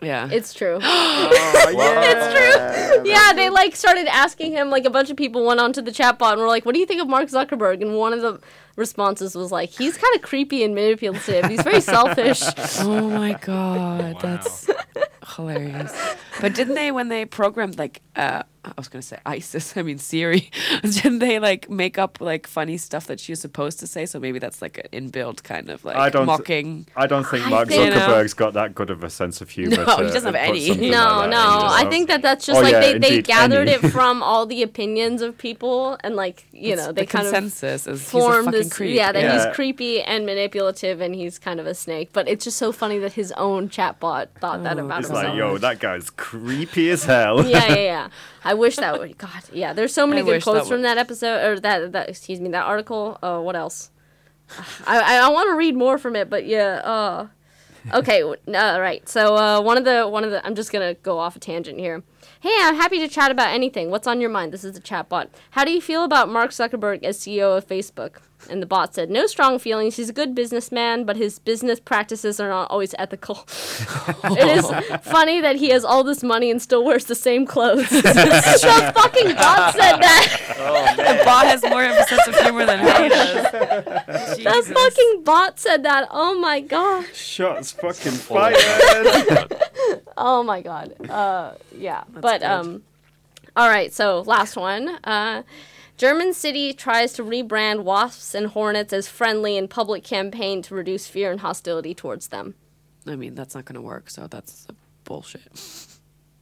[0.00, 0.28] Yeah.
[0.30, 0.78] it's true.
[1.72, 3.10] Oh, It's true.
[3.10, 4.70] Yeah, they like started asking him.
[4.70, 6.86] Like a bunch of people went onto the chatbot and were like, "What do you
[6.86, 8.40] think of Mark Zuckerberg?" And one of the
[8.76, 11.46] responses was like, "He's kind of creepy and manipulative.
[11.46, 12.42] He's very selfish."
[12.80, 14.20] oh my god, Wow.
[14.20, 14.68] that's
[15.36, 15.92] hilarious.
[16.40, 19.96] But didn't they when they programmed like uh I was gonna say ISIS, I mean
[19.98, 20.50] Siri,
[20.82, 24.04] didn't they like make up like funny stuff that she was supposed to say?
[24.06, 26.86] So maybe that's like an inbuilt kind of like I don't- mocking.
[26.96, 27.96] I don't think I Mark think- You know?
[28.06, 29.76] Zuckerberg's got that good of a sense of humor.
[29.76, 30.90] No, to, he doesn't have any.
[30.90, 31.38] No, like no.
[31.70, 33.86] I think that that's just Oh, like yeah, they, they gathered any.
[33.86, 37.26] it from all the opinions of people and like you It's know they the kind
[37.28, 38.94] of consensus is formed fucking this creep.
[38.96, 39.46] yeah that Yeah.
[39.46, 42.10] he's creepy and manipulative and he's kind of a snake.
[42.12, 45.28] But it's just so funny that his own chatbot thought that Oh, about It's himself.
[45.28, 47.44] like, yo, that guy's creepy as hell.
[47.46, 48.08] yeah, yeah, yeah.
[48.44, 49.18] I wish that would.
[49.18, 49.72] God, yeah.
[49.72, 52.40] There's so many I good wish that quotes from that episode or that that excuse
[52.40, 53.18] me that article.
[53.22, 53.90] Uh, what else?
[54.86, 56.80] I I, I want to read more from it, but yeah.
[56.84, 57.26] Uh,
[57.94, 59.08] Okay, w- all right.
[59.08, 61.78] So uh, one of the one of the I'm just gonna go off a tangent
[61.78, 62.02] here.
[62.40, 63.88] Hey, I'm happy to chat about anything.
[63.90, 64.52] What's on your mind?
[64.52, 65.28] This is the chatbot.
[65.52, 68.16] How do you feel about Mark Zuckerberg as CEO of Facebook?
[68.48, 69.96] And the bot said, "No strong feelings.
[69.96, 73.44] He's a good businessman, but his business practices are not always ethical.
[74.24, 74.66] it is
[75.02, 79.34] funny that he has all this money and still wears the same clothes." the fucking
[79.34, 80.94] bot said that.
[80.96, 83.50] The bot has more of a sense of humor than he does.
[84.38, 86.08] The fucking bot said that.
[86.10, 87.06] Oh my god.
[87.14, 88.56] Shots fucking fired.
[90.16, 90.94] Oh my god.
[91.08, 92.04] Uh, yeah.
[92.10, 92.82] but um,
[93.56, 93.92] all right.
[93.92, 94.88] So last one.
[95.02, 95.42] Uh,
[96.00, 101.06] German city tries to rebrand wasps and hornets as friendly in public campaign to reduce
[101.06, 102.54] fear and hostility towards them.
[103.06, 104.66] I mean, that's not going to work, so that's
[105.04, 105.42] bullshit.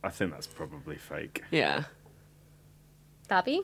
[0.05, 1.43] I think that's probably fake.
[1.51, 1.83] Yeah.
[3.29, 3.63] Pappy?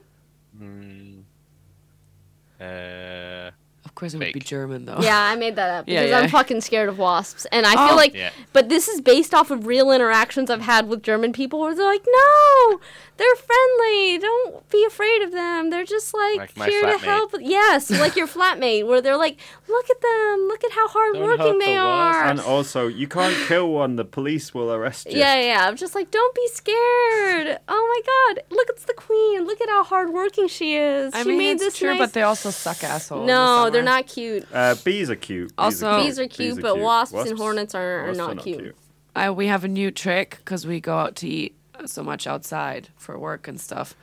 [2.60, 3.52] Uh,
[3.84, 4.98] Of course, it would be German, though.
[5.00, 6.18] Yeah, I made that up Yeah, because yeah.
[6.20, 7.88] I'm fucking scared of wasps, and I Oh.
[7.88, 8.14] feel like.
[8.14, 8.30] Yeah.
[8.52, 11.84] But this is based off of real interactions I've had with German people, where they're
[11.84, 12.80] like, "No,
[13.18, 14.18] they're friendly.
[14.18, 15.70] Don't be afraid of them.
[15.70, 19.90] They're just like, Like here to help." Yes, like your flatmate, where they're like, "Look
[19.90, 20.48] at them.
[20.48, 23.96] Look at how hardworking they the wasp." are." And also, you can't kill one.
[23.96, 25.18] The police will arrest you.
[25.18, 25.68] Yeah, yeah.
[25.68, 27.58] I'm just like, don't be scared.
[27.68, 29.44] Oh my God, look, it's the queen.
[29.46, 31.12] Look at how hardworking she is.
[31.14, 31.98] I she mean, made it's this true, nice.
[31.98, 33.22] but they also suck assholes.
[33.22, 34.46] in the no, they're not cute.
[34.52, 35.48] Uh, bees are cute.
[35.48, 38.74] Bees Also- are Bees are cute, but wasps and hornets are- are wasps not cute.
[39.16, 41.54] I, we have a new trick because we go out to eat
[41.86, 43.94] so much outside for work and stuff.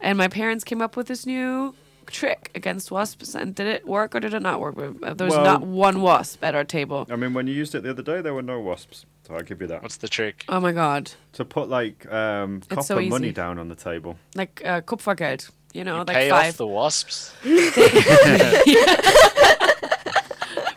[0.00, 1.74] And my parents came up with this new
[2.06, 3.34] trick against wasps.
[3.34, 4.76] And did it work or did it not work?
[4.78, 7.06] Uh, There was Well- not one wasp at our table.
[7.10, 9.06] I mean, when you used it the other day, there were no wasps.
[9.26, 9.82] So I'll give you that.
[9.82, 10.44] what's the trick?
[10.48, 11.12] Oh my god.
[11.34, 14.16] To put like um, copper so money down on the table.
[14.34, 15.50] Like uh, Kupfergeld.
[15.72, 17.32] You know, You like pay five off the wasps.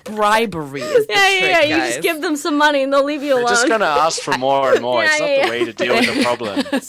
[0.05, 0.81] bribery.
[0.81, 1.61] Is the Yeah, yeah, trick, yeah.
[1.63, 1.89] You guys.
[1.93, 3.45] just give them some money and they'll leave you alone.
[3.45, 5.03] They're just gonna ask for more and more.
[5.05, 6.63] it's not yeah, the way to deal with the problem.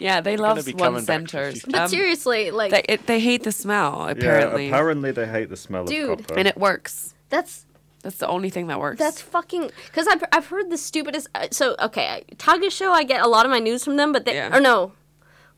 [0.00, 1.62] Yeah, they love be one coming back for centers.
[1.64, 4.64] but Um, seriously, like, they, it, they hate the smell, apparently.
[4.64, 6.10] Yeah, apparently they hate the smell Dude.
[6.10, 6.34] of copper.
[6.38, 7.14] and it works.
[7.30, 7.64] that's
[8.02, 8.98] That's the only thing that works.
[8.98, 11.28] That's fucking because I've I've heard the stupidest.
[11.34, 14.34] Uh, so okay, Tagesschau I get a lot of my news from them, but they
[14.34, 14.54] Yeah.
[14.54, 14.92] or no,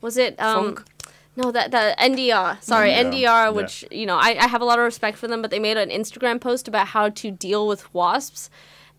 [0.03, 0.77] was it um.
[0.77, 0.85] Funk?
[1.37, 2.63] No, that that NDR.
[2.63, 3.05] Sorry, Yeah.
[3.05, 3.23] NDR.
[3.23, 3.49] Yeah.
[3.51, 5.77] Which you know, I, I have a lot of respect for them, but they made
[5.77, 8.49] an Instagram post about how to deal with wasps,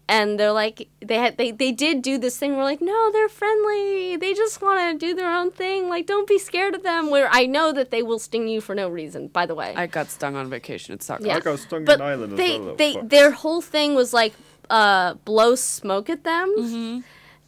[0.08, 2.56] and they're like they had they they did do this thing.
[2.56, 4.16] Where like, no, they're friendly.
[4.18, 5.90] They just want to do their own thing.
[5.90, 7.10] Like, don't be scared of them.
[7.10, 9.28] Where I know that they will sting you for no reason.
[9.30, 10.94] By the way, I got stung on vacation.
[10.94, 11.24] It sucked.
[11.24, 11.38] yeah.
[11.38, 13.10] I got stung but in Ireland as they, well, they, fucks.
[13.10, 14.34] their whole thing was like
[14.70, 17.00] uh, blow smoke at them, Mm-hmm.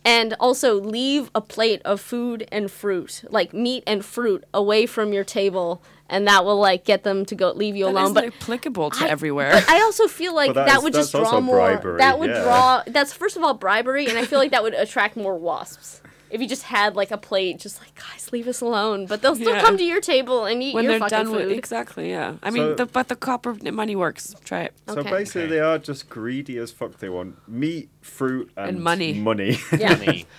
[0.10, 5.14] And also leave a plate of food and fruit, like meat and fruit, away from
[5.14, 8.05] your table, and that will like get them to go leave you That alone.
[8.07, 9.51] is But applicable to I- everywhere.
[9.53, 11.57] But I also feel like But that that, is- would just draw more.
[11.57, 12.43] bribery, that would yeah.
[12.43, 12.84] draw.
[12.88, 16.01] That's first of all bribery, and I feel like that would attract more wasps.
[16.32, 19.05] If you just had like a plate, just like guys, leave us alone.
[19.07, 19.61] But they'll still Yeah.
[19.61, 21.47] come to your table and eat when your they're fucking done food.
[21.47, 22.36] with exactly, yeah.
[22.43, 24.36] I mean, the, but the copper money works.
[24.43, 24.73] Try it.
[24.88, 25.09] So Okay.
[25.09, 25.51] basically, Okay.
[25.53, 26.97] they are just greedy as fuck.
[26.99, 29.13] They want meat, fruit, and, And money.
[29.13, 29.57] Money.
[29.77, 29.95] yeah.
[29.95, 30.25] Money.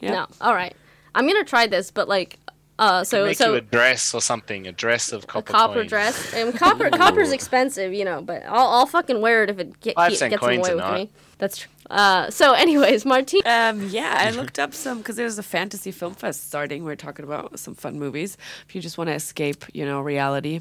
[0.00, 0.12] Yeah.
[0.12, 0.26] No.
[0.40, 0.74] All right.
[1.14, 2.38] I'm gonna try this, but like,
[2.78, 5.50] uh, so Make so you a dress or something, a dress of copper.
[5.50, 5.88] a copper, copper coins.
[5.90, 9.78] dress and copper copper's expensive, you know, but I'll I'll fucking wear it if it
[9.80, 10.94] get, Five gets coins away with not.
[10.94, 11.10] me.
[11.36, 11.70] That's true.
[11.90, 13.42] Uh, so anyways, Martine.
[13.44, 16.84] Um, yeah, I looked up some because there's a fantasy film fest starting.
[16.84, 18.36] We're talking about some fun movies.
[18.68, 20.60] If you just want to escape, you know, reality,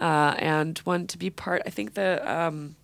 [0.00, 2.76] uh, and want to be part, I think the um,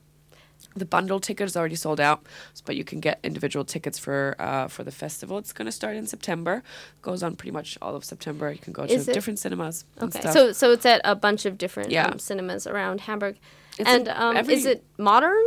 [0.76, 2.24] the bundle ticket is already sold out,
[2.64, 5.38] but you can get individual tickets for uh, for the festival.
[5.38, 6.64] It's going to start in September.
[7.00, 8.50] Goes on pretty much all of September.
[8.50, 9.84] You can go Is to it- different cinemas.
[10.02, 12.06] Okay, so so it's at a bunch of different Yeah.
[12.06, 13.36] um, cinemas around Hamburg,
[13.78, 15.44] It's and um, every- is it modern?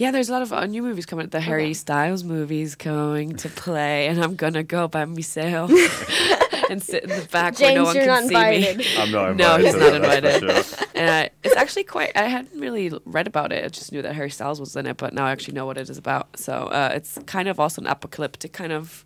[0.00, 1.28] Yeah, there's a lot of uh, new movies coming.
[1.28, 5.70] The Harry Styles movies going to play, and I'm gonna go by myself
[6.70, 8.68] and sit in the back where James, no one you're can not see me.
[8.68, 8.86] invited.
[8.98, 9.36] I'm not invited.
[9.36, 10.64] No, he's not that, invited.
[10.64, 10.86] sure.
[10.94, 12.16] And uh, it's actually quite.
[12.16, 13.62] I hadn't really read about it.
[13.62, 15.76] I just knew that Harry Styles was in it, but now I actually know what
[15.76, 16.38] it is about.
[16.38, 19.04] So uh, it's kind of also an apocalyptic kind of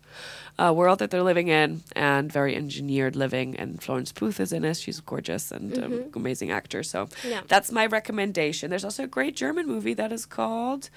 [0.57, 3.55] uh, world that they're living in, and very engineered living.
[3.57, 4.77] And Florence Pugh is in it.
[4.77, 6.81] She's gorgeous and um, amazing actor.
[6.83, 7.41] So Yeah.
[7.47, 8.69] that's my recommendation.
[8.69, 10.89] There's also a great German movie that is called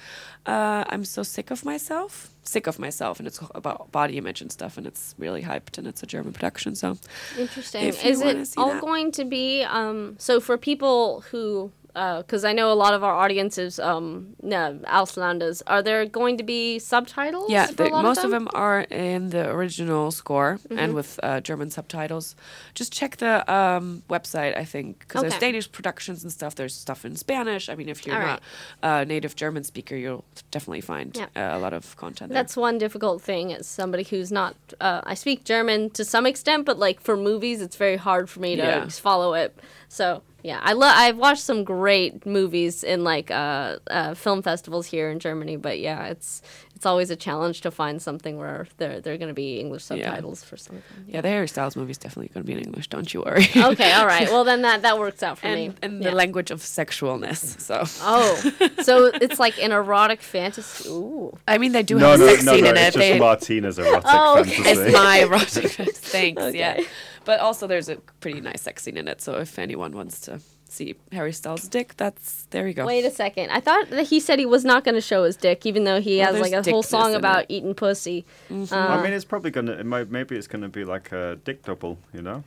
[0.47, 4.51] uh, "I'm So Sick of Myself." Sick of myself, and it's about body image and
[4.51, 6.75] stuff, and it's really hyped, and it's a German production.
[6.75, 6.97] So
[7.39, 7.85] Interesting.
[7.85, 8.81] Is it all that.
[8.81, 10.17] going to be um?
[10.19, 15.63] So for people who because I know a lot of our audiences, um, no, Auslanders,
[15.67, 17.51] are there going to be subtitles?
[17.51, 18.45] Yeah, for they, a lot most of of them?
[18.45, 20.79] them are in the original score Mm-hmm.
[20.79, 22.37] and with uh, German subtitles.
[22.75, 26.55] Just check the um, website, I think, because there's Danish productions and stuff.
[26.55, 27.69] There's stuff in Spanish.
[27.69, 28.43] I mean, if you're All not
[28.83, 31.27] a native German speaker, you'll definitely find Yeah.
[31.55, 32.41] uh, a lot of content there.
[32.43, 34.55] That's one difficult thing as somebody who's not.
[34.81, 38.41] Uh, I speak German to some extent, but like for movies, it's very hard for
[38.41, 38.89] me to Yeah.
[38.89, 39.57] follow it.
[39.89, 40.95] So yeah, I love.
[41.05, 45.77] I've watched some great movies in like uh, uh, film festivals here in Germany, but
[45.79, 46.43] yeah, it's
[46.77, 49.83] it's always a challenge to find something where there there are going to be English
[49.91, 49.97] Yeah.
[50.07, 50.83] subtitles for something.
[51.13, 52.87] yeah, the Harry Styles movie is definitely going to be in English.
[52.95, 53.47] Don't you worry.
[53.73, 54.29] Okay, all right.
[54.33, 55.67] Well, then that that works out for me.
[55.67, 56.11] and and Yeah.
[56.11, 57.41] the language of sexualness.
[57.69, 57.77] So
[58.15, 58.29] Oh,
[58.89, 58.93] so
[59.25, 60.89] it's like an erotic fantasy.
[60.89, 61.37] Ooh.
[61.47, 62.71] I mean, they do No, have no, a sex no, scene no.
[62.71, 62.99] in It's it.
[62.99, 64.51] just They, Martyna's erotic Oh, okay.
[64.51, 64.81] fantasy.
[64.89, 65.71] it's my erotic.
[66.17, 66.55] Thanks.
[66.55, 66.87] Yeah, Okay.
[67.29, 69.21] But also there's a pretty nice sex scene in it.
[69.21, 70.41] So if anyone wants to
[70.77, 72.87] see Harry Styles' dick, that's there you go.
[72.87, 73.51] Wait a second.
[73.51, 76.01] I thought that he said he was not going to show his dick, even though
[76.01, 77.47] he Well, has like a whole song about it.
[77.51, 78.25] eating pussy.
[78.51, 79.73] Uh, I mean, it's probably gonna.
[79.73, 81.99] It might, maybe it's gonna be like a dick double.
[82.15, 82.45] You know,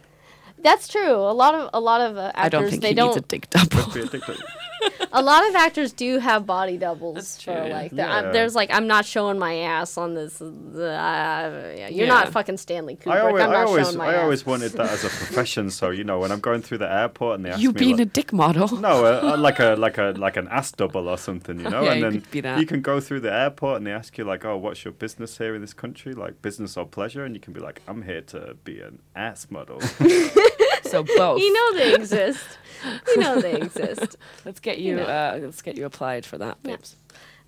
[0.68, 1.14] That's true.
[1.16, 3.08] A lot of a lot of uh, actors I don't think they he don't.
[3.16, 3.84] needs a dick double.
[5.12, 5.30] be a dick double.
[5.30, 7.74] a lot of actors do have body doubles That's for true, yeah.
[7.74, 7.92] like.
[7.92, 10.42] the- I'm- there's like I'm not showing my ass on this.
[10.42, 10.46] Uh,
[11.78, 12.14] yeah, you're Yeah.
[12.14, 13.12] not fucking Stanley Kubrick.
[13.12, 14.24] I always, I'm I always, showing my I ass.
[14.24, 15.70] always wanted that as a profession.
[15.70, 17.98] So you know, when I'm going through the airport and they ask you me, being
[17.98, 18.68] like, a dick model.
[18.78, 21.84] no, uh, uh, like a like a like an ass double or something, you know.
[21.84, 22.60] Yeah, and you then could be that.
[22.60, 25.38] you can go through the airport and they ask you like, "Oh, what's your business
[25.38, 26.14] here in this country?
[26.14, 29.48] Like business or pleasure?" And you can be like, "I'm here to be an ass
[29.50, 29.80] model."
[30.92, 31.40] So both.
[31.40, 32.44] You know they exist.
[33.08, 34.18] you know they exist.
[34.46, 34.96] let's get you.
[34.98, 35.04] know.
[35.04, 36.78] Uh, let's get you applied for that, Yeah.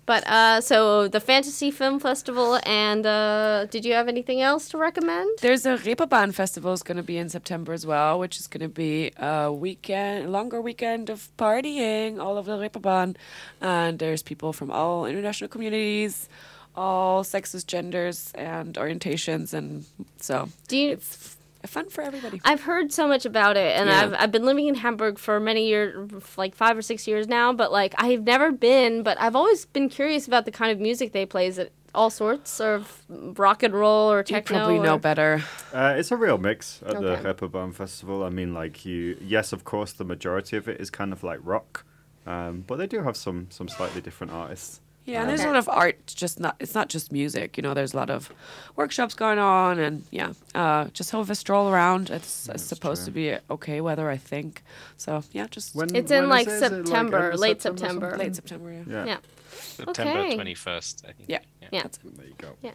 [0.06, 4.76] But uh, so the Fantasy Film Festival, and uh, did you have anything else to
[4.76, 5.30] recommend?
[5.40, 8.60] There's a Reeperbahn festival is going to be in September as well, which is going
[8.60, 13.16] to be a weekend, longer weekend of partying all over the Reeperbahn,
[13.62, 16.28] and there's people from all international communities,
[16.76, 19.86] all sexes, genders, and orientations, and
[20.20, 20.90] so Do you?
[20.92, 21.33] it's
[21.70, 22.40] fun for everybody.
[22.44, 24.02] I've heard so much about it, and Yeah.
[24.02, 27.52] I've I've been living in Hamburg for many years, like five or six years now.
[27.52, 31.12] But like I've never been, but I've always been curious about the kind of music
[31.12, 31.46] they play.
[31.46, 34.36] Is it all sorts of rock and roll or techno?
[34.36, 34.58] You techno?
[34.58, 35.44] probably know or- better.
[35.72, 37.22] Uh, it's a real mix at the Okay.
[37.22, 38.24] Reeperbahn Festival.
[38.24, 41.38] I mean, like you, yes, of course, the majority of it is kind of like
[41.42, 41.84] rock,
[42.26, 44.80] um, but they do have some some slightly different artists.
[45.06, 46.06] Yeah, and there's a lot of art.
[46.06, 46.56] Just not.
[46.60, 47.56] It's not just music.
[47.58, 48.32] You know, there's a lot of
[48.74, 52.08] workshops going on, and yeah, uh, just have a stroll around.
[52.08, 53.06] It's, it's supposed true.
[53.06, 54.62] to be okay weather, I think.
[54.96, 56.72] So yeah, just When, It's in like is it?
[56.72, 58.16] Is it, September, end of late September September.
[58.16, 58.72] late September.
[58.72, 58.82] Yeah.
[58.88, 59.04] Yeah.
[59.04, 59.16] Yeah.
[59.50, 60.36] September Okay.
[60.38, 61.28] 21st, I think.
[61.28, 61.38] Yeah.
[61.70, 61.82] Yeah.
[61.82, 62.16] That's it.
[62.16, 62.48] There you go.
[62.62, 62.72] Yeah.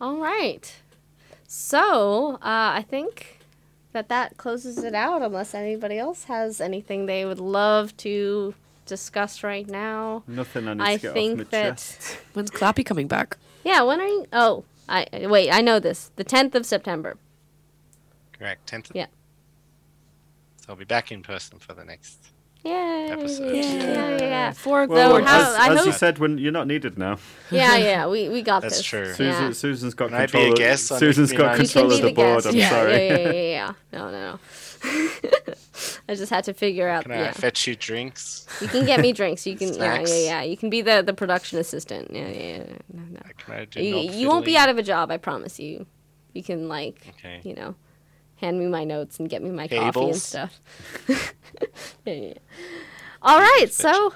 [0.00, 0.74] All right.
[1.46, 3.38] So uh, I think
[3.92, 5.22] that that closes it out.
[5.22, 8.54] Unless anybody else has anything they would love to
[8.86, 10.22] discuss right now.
[10.26, 12.18] Nothing I need I to get think off my that- chest.
[12.34, 13.36] When's Klappy coming back?
[13.64, 13.82] Yeah.
[13.82, 14.26] When are you?
[14.32, 15.50] Oh, I wait.
[15.50, 16.10] I know this.
[16.16, 17.16] The tenth of September.
[18.38, 18.70] Correct.
[18.70, 18.90] 10th.
[18.94, 19.06] Yeah.
[20.58, 22.18] So I'll be back in person for the next.
[22.64, 23.08] Yay!
[23.10, 23.54] Episode.
[23.54, 24.52] Yeah, yeah, yeah.
[24.52, 25.24] For Well, So good.
[25.26, 27.18] how- as, I as you said, when you're not needed now.
[27.50, 28.06] Yeah, yeah.
[28.06, 28.86] We we got That's this.
[28.86, 29.12] true.
[29.12, 29.52] Susan, Yeah.
[29.52, 30.52] Susan's got Can I be a control.
[30.52, 31.72] of- guest on Susan's got Max?
[31.72, 32.46] Control of the the board.
[32.46, 32.92] I'm yeah, sorry.
[33.06, 33.72] Yeah, yeah, yeah, yeah.
[33.92, 34.38] No, no, no.
[36.08, 37.02] I just had to figure out.
[37.04, 37.32] Can I yeah.
[37.32, 38.46] fetch you drinks?
[38.60, 39.46] You can get me drinks.
[39.46, 39.74] You can.
[39.74, 40.42] yeah, yeah, yeah.
[40.42, 42.10] You can be the the production assistant.
[42.10, 42.56] Yeah, yeah.
[42.56, 42.64] yeah.
[42.92, 43.20] No, no.
[43.38, 45.10] Can I do You, you won't be out of a job.
[45.10, 45.86] I promise you.
[46.32, 47.40] You can like, Okay.
[47.44, 47.76] you know,
[48.36, 50.60] hand me my notes and get me my coffee and stuff.
[51.08, 51.16] yeah,
[52.04, 52.12] yeah.
[52.14, 52.34] yeah.
[53.22, 54.12] All right, so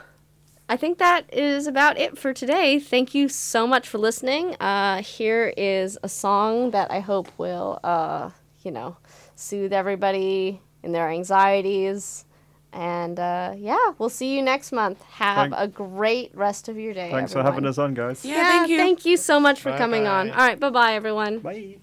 [0.68, 2.78] I think that is about it for today.
[2.78, 4.54] Thank you so much for listening.
[4.60, 8.30] Uh, here is a song that I hope will, uh,
[8.62, 8.98] you know,
[9.34, 12.26] soothe everybody in their anxieties.
[12.70, 15.02] And uh, yeah, we'll see you next month.
[15.04, 17.10] Have Thank- a great rest of your day.
[17.10, 18.24] Thanks for having us on, guys.
[18.24, 18.76] Yeah, thank you.
[18.76, 20.28] Thank you so much for coming on.
[20.28, 20.38] Bye-bye.
[20.38, 21.38] All right, bye bye, everyone.
[21.38, 21.78] Bye.